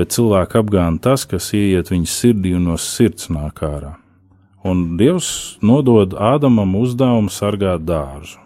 [0.00, 3.94] bet cilvēku apgāna tas, kas ieiet viņa sirdī un no sirds nāk ārā.
[4.66, 5.28] Un Dievs
[5.62, 8.40] nodod Ādamam uzdevumu sargāt dārzu.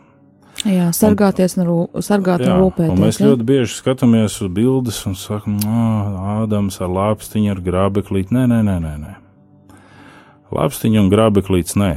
[0.69, 2.93] Jā, sargāties un, rū, sargāt un rūpēties.
[2.93, 3.31] un mēs ja?
[3.31, 5.57] ļoti bieži skatāmies uz bildes un sakām,
[6.37, 8.37] Ādams ar lāpstiņu, ar grābeklīti.
[8.37, 8.95] Nē, nē, nē, nē.
[9.01, 9.17] nē.
[10.53, 11.95] Lāpstiņu un grābeklīts nē.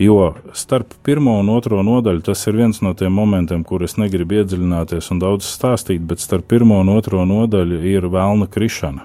[0.00, 4.38] Jo starp pirmo un otro nodaļu tas ir viens no tiem momentiem, kur es negribu
[4.40, 9.04] iedziļināties un daudz stāstīt, bet starp pirmo un otro nodaļu ir vēlna krišana.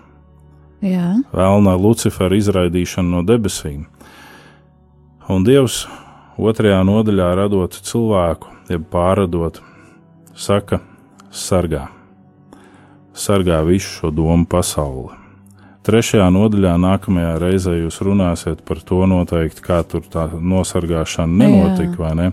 [0.86, 1.16] Jā.
[1.34, 3.86] vēlnā Lucifera izraidīšanu no debesīm.
[5.32, 5.82] Un Dievs
[6.38, 9.60] otrajā nodaļā radot cilvēku, jeb pārradot,
[10.32, 10.80] saka,
[11.32, 11.88] sargā,
[13.12, 15.25] sargā visu šo domu pasauli.
[15.86, 22.14] Trešajā nodaļā nākamajā reizē jūs runāsiet par to noteikti, kā tur tā nosargāšana nenotika, vai
[22.18, 22.32] ne?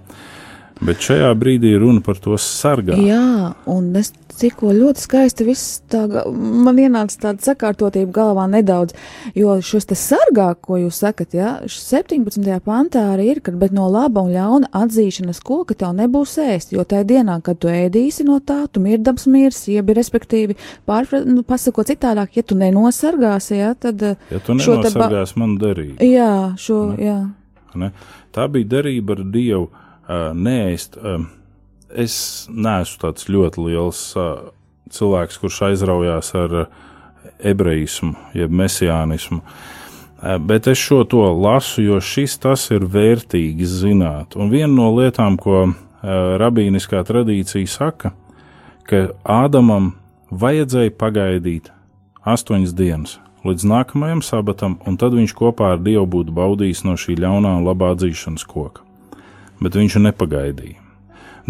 [0.83, 2.99] Bet šajā brīdī runa par to sargāt.
[3.05, 8.95] Jā, un es tikko ļoti skaisti viss tā, man ienāca tāda sakārtotība galvā nedaudz,
[9.39, 11.35] jo šos te sargā, ko jūs sakat,
[11.67, 12.61] š- 17.
[12.65, 16.85] pantā arī ir, kad, bet no laba un ļauna atzīšanas koka tev nebūs ēst, jo
[16.85, 20.57] tajā dienā, kad tu ēdīsi no tā, tu mirdams mirs, jeb respektīvi,
[20.89, 25.99] pārpra, nu, pasako citādāk, ja tu nenosargāsi, jā, tad, Ja tu te ba- manu derību.
[26.01, 27.21] jā, šo, jā,
[27.75, 27.89] Ne?
[28.37, 30.99] Tā bija derība ar Dievu, uh, neēst.
[31.01, 31.25] Uh,
[31.95, 34.01] es neesmu tāds ļoti liels
[34.93, 36.67] cilvēks, kurš aizraujās ar
[37.43, 39.41] ebreismu, jeb mesijānismu.
[39.43, 39.81] Uh,
[40.39, 44.37] bet es šo to lasu, jo šis tas ir vērtīgi zināt.
[44.37, 48.13] Un viena no lietām, ko rabīniskā tradīcija saka,
[48.87, 49.93] ka Ādamam
[50.31, 51.71] vajadzēja pagaidīt
[52.27, 57.19] astoņas dienas līdz nākamajam sabatam, un tad viņš kopā ar Dievu būtu baudījis no šī
[57.19, 58.87] ļaunā un labā dzīšanas koka.
[59.63, 60.82] Bet viņš nepagaidīja.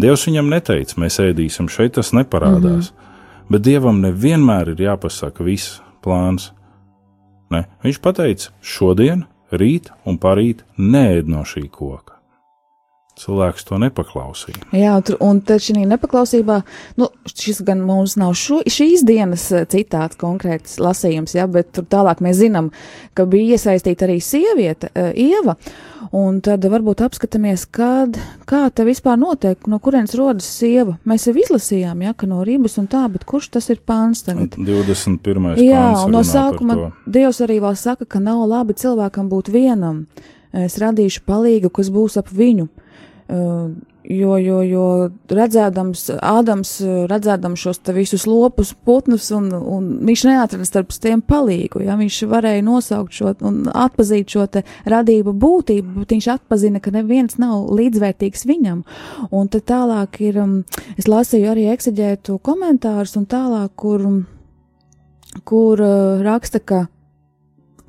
[0.01, 2.91] Dievs viņam neteica, mēs ēdīsim šeit, tas neparādās.
[2.91, 3.49] Mm -hmm.
[3.49, 6.51] Bet Dievam nevienmēr ir jāpasaka viss plāns.
[7.49, 7.65] Ne?
[7.83, 12.12] Viņš pateica, šodien, rīt un parīt neēd no šī koka.
[13.13, 14.63] Cilvēks to nepaklausīja.
[14.73, 16.55] Jā, un šī nepaklausībā,
[16.97, 21.85] nu, šis gan mums nav šo, šīs dienas eh, citāts konkrēts lasījums, jā, bet tur
[21.85, 22.71] tālāk mēs zinām,
[23.13, 25.53] ka bija iesaistīta arī sieviete, uh, Ieva,
[26.17, 28.17] un tad varbūt apskatāmies, kad,
[28.49, 30.97] kā te vispār notiek, no kurienes rodas sieva.
[31.05, 34.57] Mēs jau izlasījām, jā, ka no rības un tā, bet kurš tas ir pāns tagad?
[34.57, 35.53] 21.
[35.61, 36.89] Jā, un no sākuma.
[37.05, 40.07] Dievs arī vēl saka, ka nav labi cilvēkam būt vienam.
[40.53, 42.69] Es radīšu palīgu, kas būs ap viņu.
[44.03, 44.85] Jo, jo, jo
[45.31, 46.73] redzēdams, Ādams,
[47.07, 52.65] redzēdams šos visus lopus, putnus, un, un viņš neatrada starp tiem palīgu, ja viņš varēja
[52.67, 54.43] nosaukt šo un atpazīt šo
[54.91, 58.83] radību būtību, bet viņš atpazina, ka neviens nav līdzvērtīgs viņam.
[59.31, 60.41] Un tad tālāk ir,
[60.99, 64.03] es lasīju arī ekseģētu komentārus un tālāk, kur,
[65.47, 65.87] kur
[66.27, 66.87] raksta, ka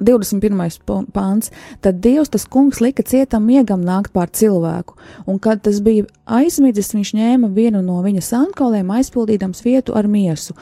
[0.05, 0.81] 21.
[0.87, 5.81] po- pāns, tad Dievs tas kungs lika cietam miegam nākt pār cilvēku, un kad tas
[5.85, 10.57] bija aizmidzis, viņš ņēma vienu no viņa sankauliem, aizpildīdams vietu ar miesu.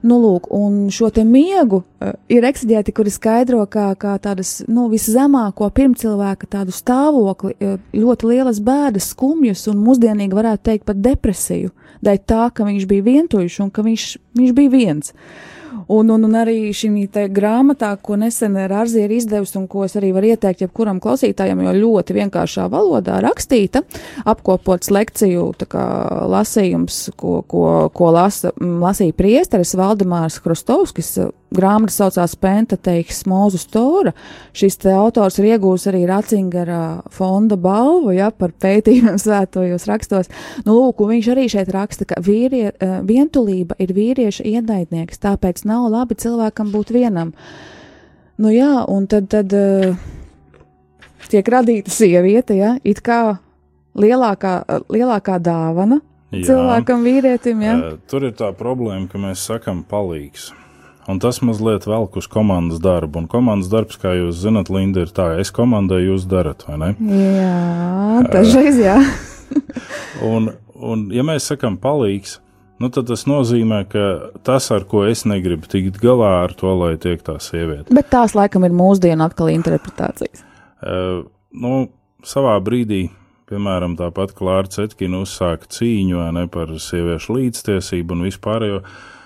[0.00, 4.86] Nu, lūk, un šo te miegu uh, ir eksigēti, kuri skaidro kā, kā tādas, nu,
[4.88, 11.74] viszemāko pirmcilvēka tādu stāvokli, uh, ļoti lielas bēdas, skumjas un mūsdienīgi varētu teikt pat depresiju,
[12.06, 14.06] dēļ tā, ka viņš bija vientuļš un ka viņš,
[14.40, 15.12] viņš bija viens.
[15.88, 16.90] Un, un, un arī šī
[17.34, 21.74] grāmatā, ko nesen Rāzija ir izdevusi un ko es arī varu ieteikt jebkuram klausītājam, jo
[21.76, 23.82] ļoti vienkāršā valodā rakstīta,
[24.24, 25.84] apkopots lekciju kā
[26.30, 31.16] lasījums, ko, ko, ko lasa, lasīja priesteris Valdemārs Krostovskis.
[31.50, 34.12] Grāmata saucās Pentateiks Mūzus Tora.
[34.54, 40.30] Šis te autors ir iegūs arī Racingera fonda balvu, ja, par pētījumiem svētojos rakstos.
[40.62, 45.88] Nu, lūk, viņš arī šeit raksta, ka vīrie, eh, vientulība ir vīrieša ienaidnieks, tāpēc nav
[45.90, 47.34] labi cilvēkam būt vienam.
[48.40, 49.98] Nu jā, un tad, tad uh,
[51.28, 53.40] tiek radīta sieviete, ja, it kā
[53.98, 54.54] lielākā,
[54.88, 56.46] lielākā dāvana Jā.
[56.46, 57.76] cilvēkam, vīrietim, ja.
[57.76, 60.52] Uh, Tur ir tā problēma, ka mēs sakām palīgs.
[61.08, 63.22] Un tas mazliet velk uz komandas darbu.
[63.22, 66.90] Un komandas darbs, kā jūs zinat, Linda, ir tā, es komandai jūs darat, vai ne?
[67.00, 69.00] Jā, dažreiz jā.
[70.22, 72.36] Un, un ja mēs sakām palīgs,
[72.78, 74.04] nu, tad tas nozīmē, ka
[74.46, 77.90] tas, ar ko es negribu tikt galā, ar to, lai tiek tā sieviete.
[77.96, 80.44] Bet tās laikam ir mūsdienu atkal interpretācijas.
[80.78, 81.88] Uh, nu,
[82.22, 83.08] savā brīdī,
[83.50, 88.84] piemēram, tāpat Klāra Cetkina uzsāka cīņu ne, par sieviešu līdztiesību un vispārējo.
[88.84, 89.19] Uh,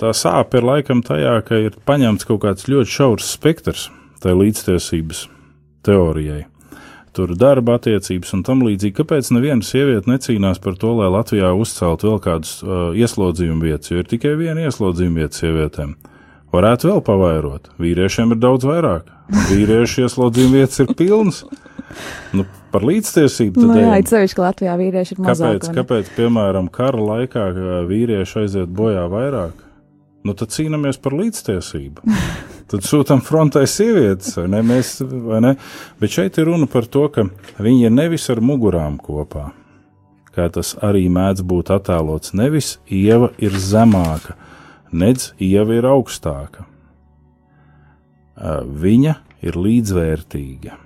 [0.00, 3.88] tā sāpe ir laikam tajā, ka ir paņemts kaut kāds ļoti šaurs spektrs
[4.22, 5.26] tai līdztiesības
[5.86, 6.44] teorijai.
[7.16, 8.92] Tur darba attiecības un tam līdzīgi.
[8.98, 14.02] Kāpēc neviena sieviete necīnās par to, lai Latvijā uzceltu vēl kādus uh, ieslodzījumu vietas, jo
[14.02, 15.94] ir tikai viena ieslodzījumu vieta sievietēm?
[16.52, 17.70] Varētu vēl pavairot.
[17.80, 19.08] Vīriešiem ir daudz vairāk.
[19.48, 21.40] Vīriešu ieslodzījumu vietas ir pilnas.
[22.36, 25.60] Nu, par līdztiesību Nu, jā, it sevišķi, Latvijā vīrieši ir mazāk.
[25.60, 27.46] Kāpēc, kāpēc, piemēram, kara laikā
[27.88, 29.62] vīrieši aiziet bojā vairāk?
[30.26, 32.02] Nu, tad cīnāmies par līdztiesību.
[32.66, 34.60] Tad sūtām frontē sievietes, vai ne?
[34.66, 35.52] Mēs, vai ne?
[36.02, 37.22] Bet šeit ir runa par to, ka
[37.62, 39.52] viņi ir nevis ar mugurām kopā,
[40.34, 42.34] kā tas arī mēdz būt attēlots.
[42.34, 44.34] Nevis ieva ir zemāka,
[44.90, 46.66] nedz ieva ir augstāka.
[48.66, 49.14] viņa
[49.46, 50.85] ir līdzvērtīga.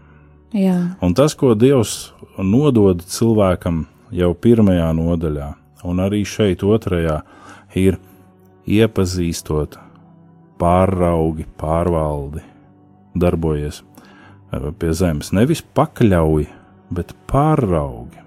[0.57, 0.77] Jā.
[1.05, 3.85] Un tas, ko Dievs nodod cilvēkam
[4.15, 5.51] jau pirmajā nodaļā,
[5.87, 7.21] un arī šeit otrajā,
[7.79, 8.01] ir
[8.67, 9.79] iepazīstot
[10.61, 12.43] pāraugi, pārvaldi,
[13.19, 13.85] darbojies
[14.51, 15.31] pie zemes.
[15.37, 16.49] Nevis pakļauj,
[16.91, 18.19] bet pāraugi.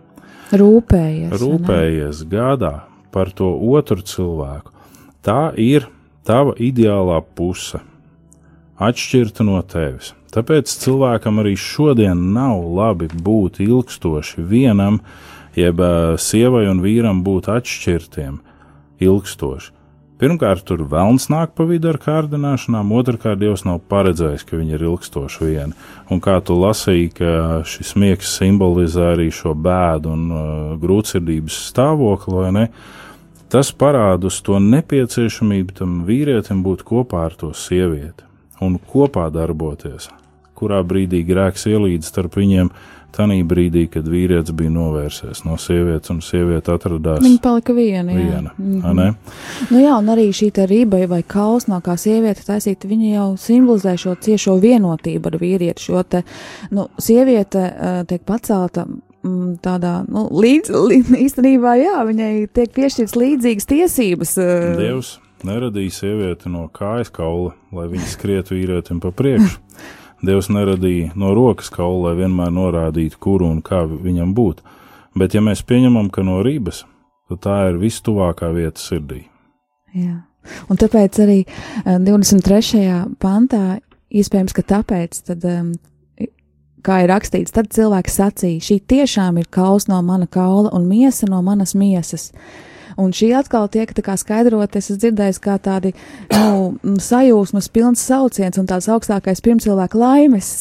[0.53, 1.33] Rūpējies.
[1.41, 2.73] Rūpējies, gādā
[3.13, 4.71] par to otru cilvēku.
[5.23, 5.87] Tā ir
[6.27, 7.81] tava ideālā puse,
[8.81, 10.13] atšķirta no tevis.
[10.33, 14.99] Tāpēc cilvēkam arī šodien nav labi būt ilgstoši vienam,
[15.53, 15.81] jeb
[16.17, 18.39] sievai un vīram būt atšķirtiem
[19.03, 19.73] ilgstoši.
[20.23, 24.85] Pirmkārt, tur vēlns nāk pa vidu ar kārdināšanām, otrkārt, Dievs nav paredzējis, ka viņi ir
[24.87, 25.77] ilgstoši vieni.
[26.13, 27.31] Un kā tu lasīji, ka
[27.67, 30.43] šis miegs simbolizē arī šo bēdu un uh,
[30.79, 32.67] grūtsirdības stāvokli, vai ne?
[33.51, 38.32] Tas parāda uz to nepieciešamību tam vīrietim būt kopā ar to sievieti
[38.65, 40.09] un kopā darboties.
[40.57, 42.69] Kurā brīdī grēks ielīdz starp viņiem,
[43.13, 47.21] Tanī brīdī, kad vīrietis bija novērsies no sievietes un sieviete atradās.
[47.21, 48.09] Viņa palika viena.
[48.09, 49.07] Viena, mm ne?
[49.69, 54.15] Nu jā, un arī šī rība vai kausma, kā sieviete taisīta, viņa jau simbolizē šo
[54.17, 55.85] ciešo vienotību ar vīrieti.
[55.91, 56.23] Šo te,
[56.73, 63.19] nu, sieviete uh, tiek pacelta mm, tādā, nu, līdz, līdz, īstenībā, jā, viņai tiek piešķirts
[63.19, 64.37] līdzīgas tiesības.
[64.41, 69.59] Uh, Dievs neradīja sievieti no kājas kaula, lai viņa skrietu vīrietim pa priekšu.
[70.23, 74.63] Dievs neradīja no rokas kaulu, lai vienmēr norādītu, kuru un kā viņam būt.
[75.19, 76.85] Bet, ja mēs pieņemam, ka no rības,
[77.29, 79.25] tad tā ir vistuvākā vieta sirdī.
[79.93, 80.23] Jā.
[80.71, 81.39] Un tāpēc arī
[81.85, 82.85] 23.
[83.21, 83.79] pantā,
[84.11, 85.45] iespējams, ka tāpēc, tad,
[86.83, 91.29] kā ir rakstīts, tad cilvēks sacīja, šī tiešām ir kauls no mana kaula un miesa
[91.31, 92.31] no manas miesas.
[92.99, 95.93] Un šī atkal tiek skaidrot, es dzirdēju, kā tādi
[96.33, 100.51] nu, sajūsmas pilns sauciens un tāds augstākais pirmcilvēka laimes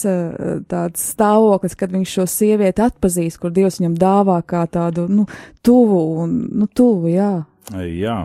[0.71, 5.27] tāds stāvoklis, kad viņš šo sievieti atpazīst, kur Dievs viņam dāvā kā tādu nu,
[5.65, 7.33] tuvu un nu, tuvu, jā.
[7.73, 8.19] Jā.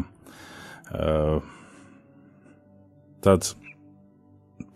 [0.88, 1.42] Uh,
[3.24, 3.56] tāds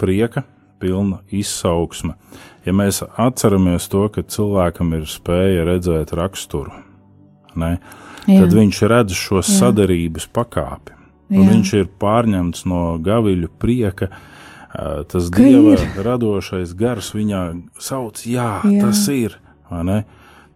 [0.01, 0.43] prieka
[0.81, 2.15] pilna izaugsme.
[2.65, 6.73] Ja mēs atceramies to, ka cilvēkam ir spēja redzēt raksturu,
[7.57, 7.75] ne,
[8.29, 8.43] Jā.
[8.43, 10.97] tad viņš redz šo sadarības pakāpi.
[11.31, 14.09] Viņš ir pārņemts no gaviļu prieka.
[14.71, 15.85] Tas ka dieva ir.
[16.03, 17.43] radošais gars viņā
[17.79, 18.81] sauc, jā, jā.
[18.83, 19.37] tas ir.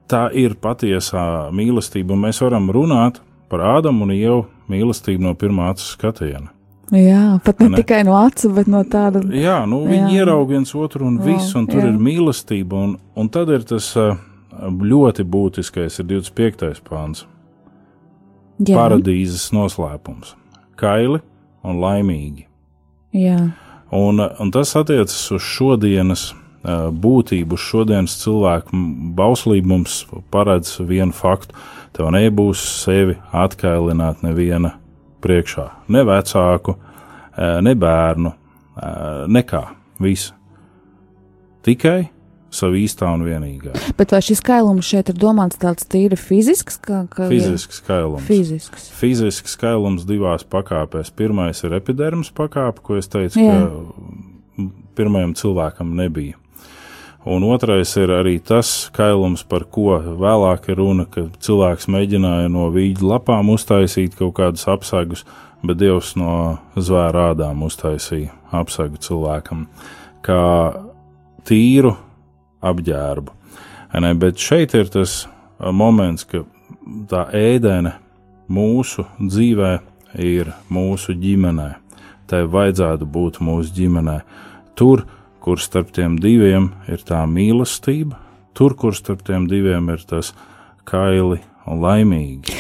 [0.06, 5.72] Tā ir patiesā mīlestība, un mēs varam runāt par Ādamu un Ievu mīlestību no pirmā
[5.74, 6.52] acu skatiena.
[6.94, 9.24] Jā, pat ne, ne tikai no acu, bet no tāda.
[9.34, 11.90] Jā, nu, viņi ieraudzīja viens otru un viss, un tur jā.
[11.90, 13.90] ir mīlestība, un, un tad ir tas
[14.54, 16.84] ļoti būtiskais, ir 25.
[16.86, 17.26] pāns
[18.60, 18.78] Jā.
[18.78, 20.36] paradīzes noslēpums-
[20.82, 21.22] kaili
[21.64, 22.46] un laimīgi.
[23.14, 23.52] Jā.
[23.92, 26.34] Un, un tas attiecas uz šodienas
[26.66, 28.80] būtību, uz šodienas cilvēku
[29.16, 31.54] bauslību mums paredz vienu faktu.
[31.94, 34.74] Tev nebūs sevi atkailināt neviena
[35.22, 36.76] priekšā, ne vecāku,
[37.38, 38.34] ne bērnu,
[39.32, 39.64] nekā,
[40.00, 40.34] viss.
[41.64, 42.10] Tikai
[42.56, 43.74] savu īstā un vienīgā.
[44.00, 46.80] Bet vai šis kailums šeit ir domāts tāds tīri fizisks?
[46.82, 48.26] Ka, ka fizisks kailums.
[48.28, 48.88] Fizisks.
[48.96, 51.12] Fizisks kailums divās pakāpēs.
[51.16, 53.60] Pirmais ir epidermas pakāpe, ko es teicu, Jā.
[53.66, 56.40] ka pirmajam cilvēkam nebija.
[57.26, 62.68] Un otrais ir arī tas kailums, par ko vēlāk ir runa, ka cilvēks mēģināja no
[62.74, 65.26] vīģa lapām uztaisīt kaut kādus apsagus,
[65.66, 69.66] bet Dievs no zvēra ādām uztaisīja apsagu cilvēkam.
[70.26, 70.44] Kā
[71.50, 71.96] tīru
[72.66, 73.34] apģērbu.
[74.02, 75.24] Ne, bet šeit ir tas
[75.60, 76.44] moments, ka
[77.10, 77.96] tā ēdene
[78.52, 79.72] mūsu dzīvē
[80.22, 81.70] ir mūsu ģimenē.
[82.26, 84.20] Tai vajadzētu būt mūsu ģimenē.
[84.76, 85.06] Tur,
[85.40, 88.18] kur starp tiem diviem ir tā mīlestība,
[88.58, 90.34] tur, kur starp tiem diviem ir tas
[90.90, 91.40] kaili
[91.70, 92.56] un laimīgi.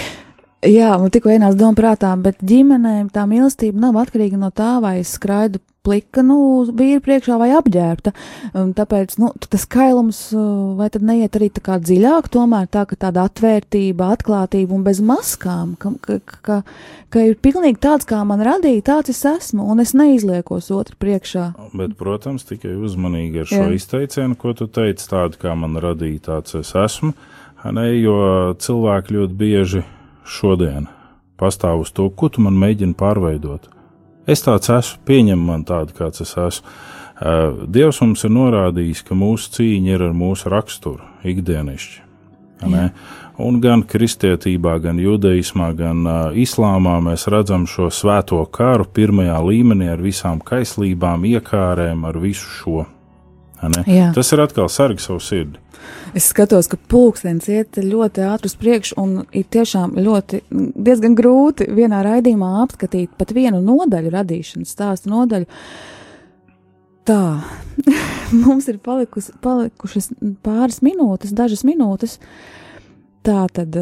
[0.65, 4.99] Jā, man tikko ienāca doma prātā, bet ģimenēm tā mīlestība nav atkarīga no tā, vai
[5.03, 8.13] es skraidu plika, nu, vīri priekšā vai apģērbta.
[8.77, 12.97] Tāpēc, nu, tas kailums, uh, vai tad neiet arī tā kā dziļāk, tomēr tā, ka
[13.05, 16.59] tāda atvērtība, atklātība un bez maskām, ka, ka, ka,
[17.13, 21.47] ka ir pilnīgi tāds, kā man radīja, tāds es esmu, un es neizliekos otru priekšā.
[21.77, 23.71] Bet, protams, tikai uzmanīgi ar šo Jā.
[23.77, 27.13] izteicienu, ko tu teici, tādu, kā man radīja, tāds es esmu,
[27.75, 28.17] ne, jo
[28.61, 29.85] cilvēki ļoti bieži
[30.25, 30.89] šodien
[31.39, 33.69] pastāv uz to, ko tu man mēģini pārveidot.
[34.27, 36.77] Es tāds esmu, pieņem man tādu, kāds es esmu.
[37.71, 42.01] Dievs mums ir norādījis, ka mūsu cīņa ir ar mūsu raksturu, ikdienišķi.
[43.35, 49.89] Un gan kristietībā, gan judaismā, gan uh, islāmā mēs redzam šo svēto karu pirmajā līmenī
[49.91, 52.85] ar visām kaislībām, iekārēm, ar visu šo.
[54.15, 55.61] Tas ir atkal sargi savu sirdi.
[56.17, 61.67] Es skatos, ka pulkstenis iet ļoti ātri uz priekšu, un ir tiešām ļoti diezgan grūti
[61.75, 65.49] vienā raidījumā apskatīt pat vienu nodaļu radīšanas stāstu nodaļu.
[67.05, 67.21] Tā,
[68.45, 70.09] mums ir palikus, palikušas
[70.45, 72.17] pāris minūtes, dažas minūtes.
[73.25, 73.77] Tā tad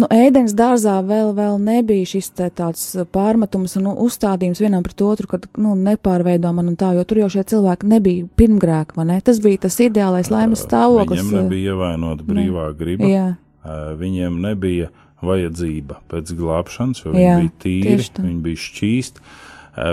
[0.00, 2.84] nu, ēdienas dārzā vēl, vēl nebija šis tāds
[3.14, 7.22] pārmetums un nu, uzstādījums vienam pret otru, kad nu, nepārveido man un tā, jo tur
[7.24, 9.18] jau šie cilvēki nebija pirmgrēki, vai ne?
[9.24, 11.22] Tas bija tas ideālais laimes stāvoklis.
[11.22, 12.78] Viņiem nebija ievainota brīvā ne.
[12.78, 13.10] griba.
[13.10, 13.26] Jā.
[14.00, 14.90] Viņiem nebija
[15.26, 19.24] vajadzība pēc glābšanas, jo viņi Jā, bija tīri, viņi bija šķīsti,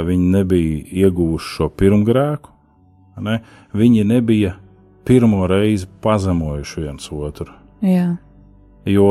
[0.10, 2.52] viņi nebija ieguvuši šo pirmgrēku,
[3.24, 3.40] ne?
[3.74, 4.54] viņi nebija
[5.08, 7.56] pirmo reizi pazemojuši viens otru.
[7.84, 8.12] Jā
[8.86, 9.08] jo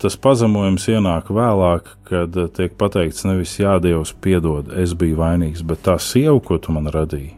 [0.00, 5.84] tas pazemojums ienāk vēlāk, kad tiek pateikts nevis jā, Dievs, piedod, es biju vainīgs, bet
[5.86, 7.34] tā sieva, ko tu man radīji.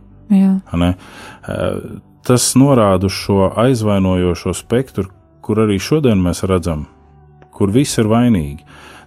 [0.78, 0.94] Ne?
[2.22, 5.08] Tas norāda šo aizvainojošo spektru,
[5.42, 6.86] kur arī šodien mēs redzam,
[7.50, 8.62] kur viss ir vainīgi.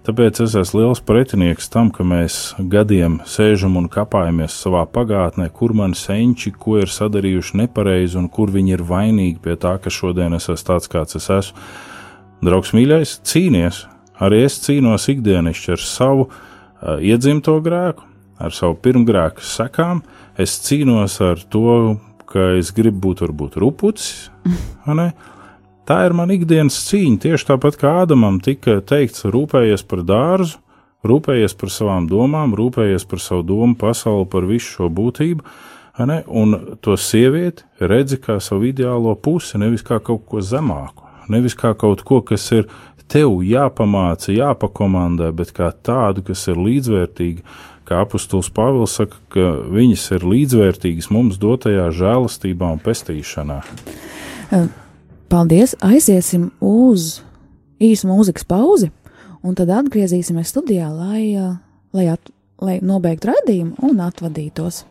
[0.06, 5.74] Tāpēc es esmu liels pretinieks tam, ka mēs gadiem sēžam un kapājamies savā pagātnē, kur
[5.74, 10.36] mani senči, ko ir sadarījuši nepareizi un kur viņi ir vainīgi pie tā, ka šodien
[10.38, 11.66] es esmu tāds, kāds es esmu
[12.44, 13.86] Draugs mīļais, cīnies!
[14.20, 18.04] Arī es cīnos ikdienišķi ar savu uh, iedzimto grēku,
[18.40, 20.02] ar savu pirmgrēku sekām.
[20.40, 21.96] Es cīnos ar to,
[22.28, 24.28] ka es gribu būt varbūt rupucis.
[25.86, 27.20] Tā ir mana ikdienas cīņa.
[27.22, 30.58] Tieši tāpat kā Ādamam tika teikts, rūpējies par dārzu,
[31.06, 35.46] rūpējies par savām domām, rūpējies par savu domu pasauli, par visu šo būtību.
[36.26, 41.72] Un to sievieti redzi kā savu ideālo pusi, nevis kā kaut ko zemāku nevis kā
[41.78, 42.66] kaut ko, kas ir
[43.10, 47.44] tev jāpamāca, jāpakomandē, bet kā tādu, kas ir līdzvērtīga.
[47.86, 53.60] Kā apustulis Pāvils saka, ka viņas ir līdzvērtīgas mums dotajā žēlastībā un pestīšanā.
[55.30, 55.76] Paldies!
[55.86, 57.20] Aiziesim uz
[57.82, 58.90] īsu mūzikas pauzi,
[59.46, 61.54] un tad atgriezīsimies studijā, lai,
[61.94, 64.82] lai, at, lai nobeigtu raidījumu un atvadītos.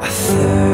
[0.00, 0.67] Ceļš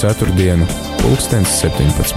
[0.00, 0.64] ceturtdienu,
[1.02, 2.16] pulkstens 17.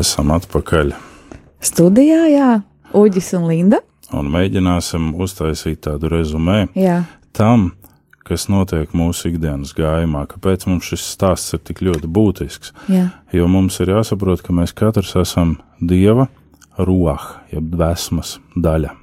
[0.00, 0.96] Esam atpakaļ.
[1.62, 2.50] Studijā, jā,
[2.90, 3.78] Uģis un Linda.
[4.10, 7.04] Un mēģināsim uztaisīt tādu rezumē jā.
[7.30, 7.70] tam,
[8.30, 12.72] kas notiek mūsu ikdienas gājumā, kāpēc mums šis stāsts ir tik ļoti būtisks.
[12.90, 13.08] Jā.
[13.34, 16.28] Jo mums ir jāsaprot, ka mēs katrs esam dieva
[16.78, 18.94] roha, jeb dvēsmas daļa.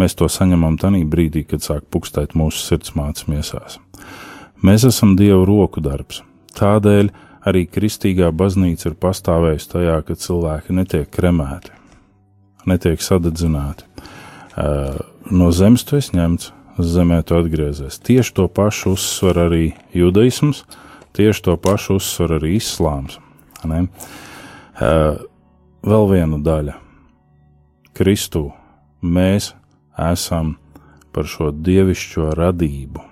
[0.00, 3.78] Mēs to saņemam tajā brīdī, kad sāk pukstēt mūsu sirdsmātes miesās.
[4.64, 6.24] Mēs esam dieva roku darbs.
[6.58, 7.12] Tādēļ
[7.46, 11.70] arī kristīgā baznīca ir pastāvējusi tajā, ka cilvēki netiek kremēti,
[12.70, 13.86] netiek sadedzināti.
[15.34, 17.98] No zemes tu esi ņemts, zemē tu atgriezies.
[18.02, 19.64] Tieši to pašu uzsver arī
[19.94, 20.64] judaisms,
[21.14, 23.20] tieši to pašu uzsver arī islāms.
[23.64, 23.86] Ne?
[25.84, 26.74] Vēl viena daļa.
[27.94, 28.48] Kristū
[29.04, 29.52] mēs
[30.00, 30.56] esam
[31.14, 33.04] par šo dievišķo radību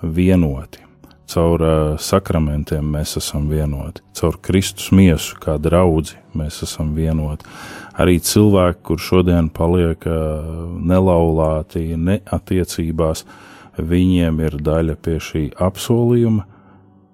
[0.00, 0.80] vienoti.
[1.28, 1.62] Caur
[2.00, 7.48] sakramentiem mēs esam vienoti, caur Kristus miesu, kā draugi, mēs esam vienoti.
[7.94, 10.02] Arī cilvēki, kur šodien paliek
[10.90, 13.22] nelaulāti, neatiecībās,
[13.78, 16.42] viņiem ir daļa pie šī apsolījuma,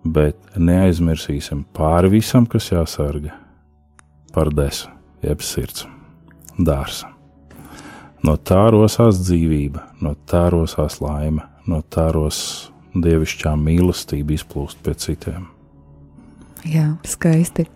[0.04, 3.36] bet neaizmirsīsim pāri visam, kas jāsarga
[4.32, 4.88] par desu,
[5.20, 5.84] jeb sirds,
[6.56, 7.10] dārsa.
[8.24, 14.94] No tā rosās dzīvība, no tā rosās laime, no tā rosās dievišķā mīlestība izplūst pie
[14.98, 15.46] citiem.
[16.66, 17.66] Jā, skaisti.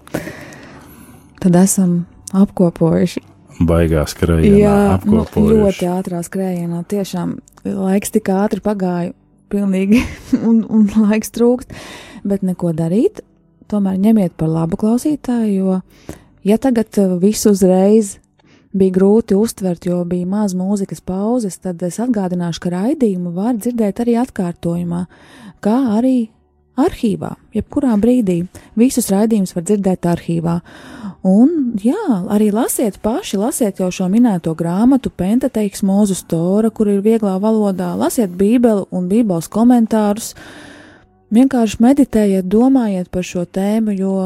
[1.41, 2.03] Tad esam
[2.35, 3.23] apkopojuši.
[3.65, 5.61] Baigā skrējienā, Jā, nu, apkopojuši.
[5.61, 6.81] ļoti ātrā skrējienā.
[6.91, 7.37] Tiešām
[7.69, 9.13] laiks tik ātri pagāja,
[9.53, 10.03] pilnīgi,
[10.49, 11.71] un, un laiks trūkst.
[12.27, 13.23] Bet neko darīt,
[13.71, 18.17] tomēr ņemiet par labu klausītāju, jo, ja tagad uh, visu uzreiz
[18.75, 24.03] bija grūti uztvert, jo bija maz mūzikas pauzes, tad es atgādināšu, ka raidījumu var dzirdēt
[24.03, 25.05] arī atkārtojumā,
[25.63, 26.17] kā arī
[26.81, 28.41] arhīvā, jebkurā brīdī.
[28.79, 30.59] Visus raidījumus var dzirdēt arhīvā.
[31.25, 37.01] Un, jā, arī lasiet paši, lasiet jau šo minēto grāmatu, Pentateiks Mūzus Tora, kur ir
[37.05, 40.35] vieglā valodā, lasiet Bībeli un Bībeles komentārus.
[41.35, 44.17] Vienkārši meditējiet, domājiet par šo tēmu, jo,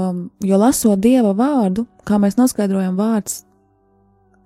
[0.44, 3.44] jo lasot Dieva vārdu, kā mēs noskaidrojam, vārds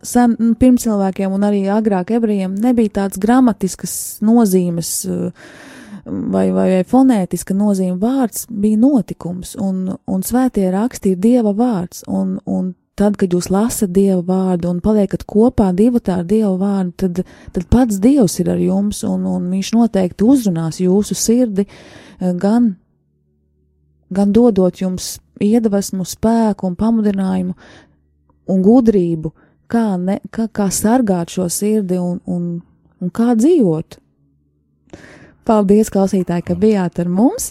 [0.02, 3.94] sen, pirms cilvēkiem un arī agrāk ebrejiem nebija tāds gramatiskas
[4.24, 4.92] nozīmes
[6.04, 7.98] vai, vai, vai fonētiska nozīme.
[8.02, 12.04] Vārds bija notikums, un, un svētie raksti ir Dieva vārds.
[12.10, 16.94] Un, un tad, kad jūs lasat Dieva vārdu un paliekat kopā divatā ar Dieva vārdu,
[17.04, 17.22] tad,
[17.54, 21.66] tad pats Dievs ir ar jums, un, un viņš noteikti uzrunās jūsu sirdi
[22.20, 22.74] gan,
[24.12, 27.56] gan dodot jums iedvesmu, spēku un pamudinājumu
[28.52, 29.32] un gudrību
[29.72, 32.48] kā, ne, kā, kā sargāt šo sirdi un, un,
[33.00, 33.98] un kā dzīvot.
[35.48, 37.50] Paldies, klausītāji, ka bijāt ar mums.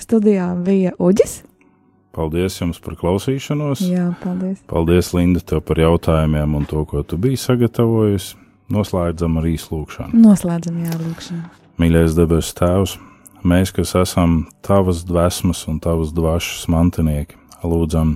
[0.00, 1.40] Studijā bija Uģis.
[2.12, 3.84] Paldies jums par klausīšanos.
[3.86, 4.58] Jā, paldies.
[4.68, 8.36] Paldies, Linda, tev par jautājumiem un to, ko tu biji sagatavojusi.
[8.70, 10.18] Noslēdzam ar īslūkšanu.
[10.20, 11.40] Noslēdzam, jā, lūkšanu.
[11.80, 12.92] Mīļais debesu Tēvs,
[13.42, 18.14] mēs, kas esam Tavas dvēsmas un Tavas dvašas mantinieki, lūdzam,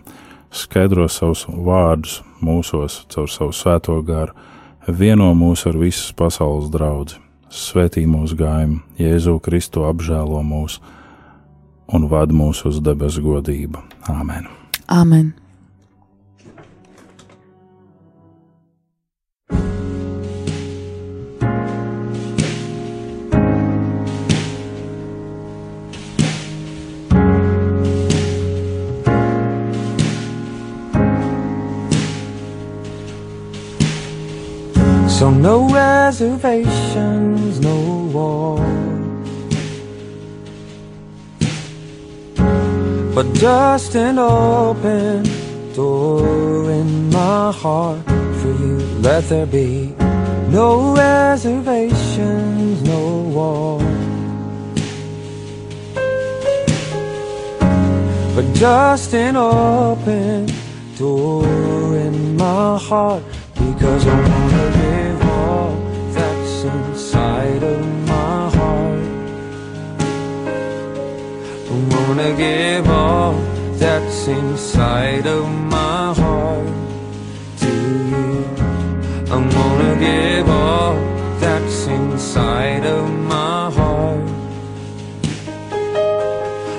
[0.55, 4.37] skaidro savus vārdus mūsos caur savu svēto garu,
[4.87, 7.19] vieno mūs ar visas pasaules draugu,
[7.55, 10.81] svētī mūsu gājumu, Jēzu Kristu apžēlo mūs
[11.95, 13.83] un vada mūs uz debesu godību.
[14.11, 14.51] Āmen!
[14.91, 15.33] Āmen!
[35.19, 37.77] So no reservations, no
[38.13, 38.59] war.
[43.15, 45.23] But just an open
[45.73, 48.05] door in my heart
[48.41, 48.79] for you.
[49.03, 49.95] Let there be
[50.49, 53.79] no reservations, no war.
[58.35, 60.49] But just an open
[60.99, 61.47] door
[61.97, 63.23] in my heart
[63.55, 64.44] because I
[72.15, 73.33] I wanna give all
[73.73, 76.69] that's inside of my heart
[77.59, 77.73] to
[78.13, 78.45] you.
[79.33, 80.95] I wanna give all
[81.41, 84.29] that's inside of my heart.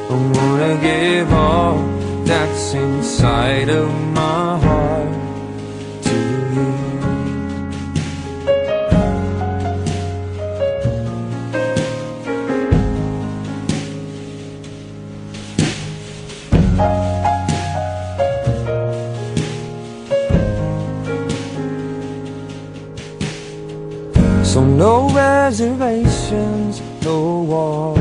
[0.10, 1.80] I wanna give all
[2.24, 4.75] that's inside of my heart
[24.78, 28.00] no reservations, no walls.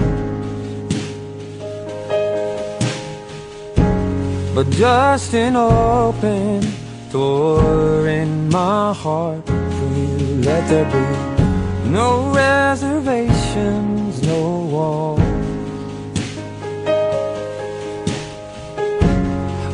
[4.55, 6.67] But just an open
[7.11, 10.43] door in my heart for you.
[10.43, 14.41] Let there be no reservations, no
[14.75, 15.21] walls.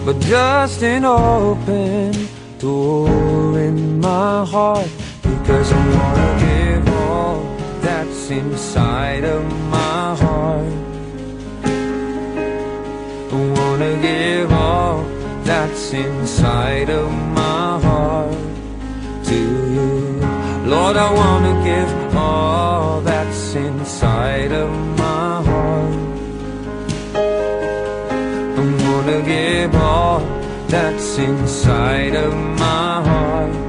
[0.04, 2.12] But just an open
[2.58, 4.88] door in my heart
[5.22, 6.49] because I wanna
[8.30, 10.72] inside of my heart.
[13.32, 15.04] I wanna give all
[15.42, 18.32] that's inside of my heart
[19.24, 19.38] to
[19.74, 19.90] you.
[20.66, 25.94] Lord, I wanna give all that's inside of my heart.
[28.58, 30.20] I wanna give all
[30.68, 33.59] that's inside of my heart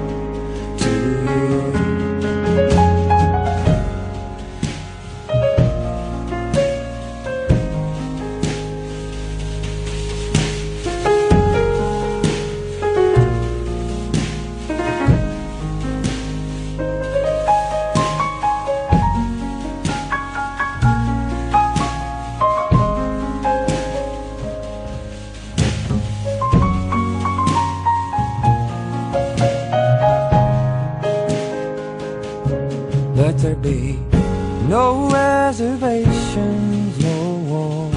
[34.72, 37.20] no reservations, no
[37.50, 37.92] war.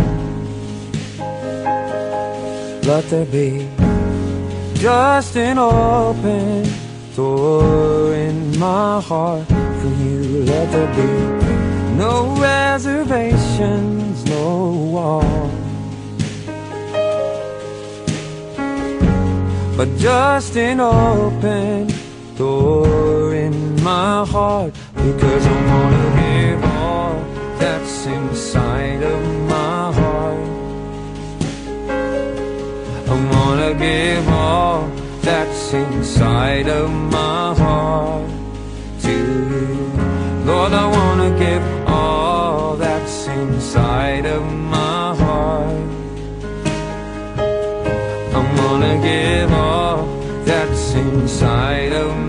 [2.83, 3.69] Let there be
[4.75, 6.69] just an open
[7.15, 10.43] door in my heart for you.
[10.51, 11.13] Let there be
[11.97, 15.51] no reservations, no wall.
[19.77, 21.87] But just an open
[22.37, 24.75] door in my heart
[25.05, 27.15] because I wanna give all
[27.59, 30.49] that's inside of my heart.
[33.13, 34.89] I wanna give all
[35.21, 38.31] that's inside of my heart
[39.03, 39.15] to
[39.53, 39.69] you.
[40.47, 44.43] Lord, I wanna give all that's inside of
[44.77, 45.89] my heart.
[48.37, 49.99] I'm gonna give all
[50.49, 52.24] that's inside of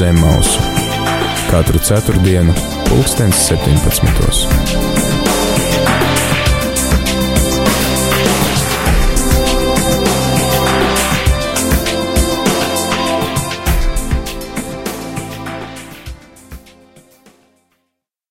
[0.00, 0.60] zem mausu.
[1.50, 2.54] Katru ceturtdienu,
[2.88, 4.89] pulkstens 17.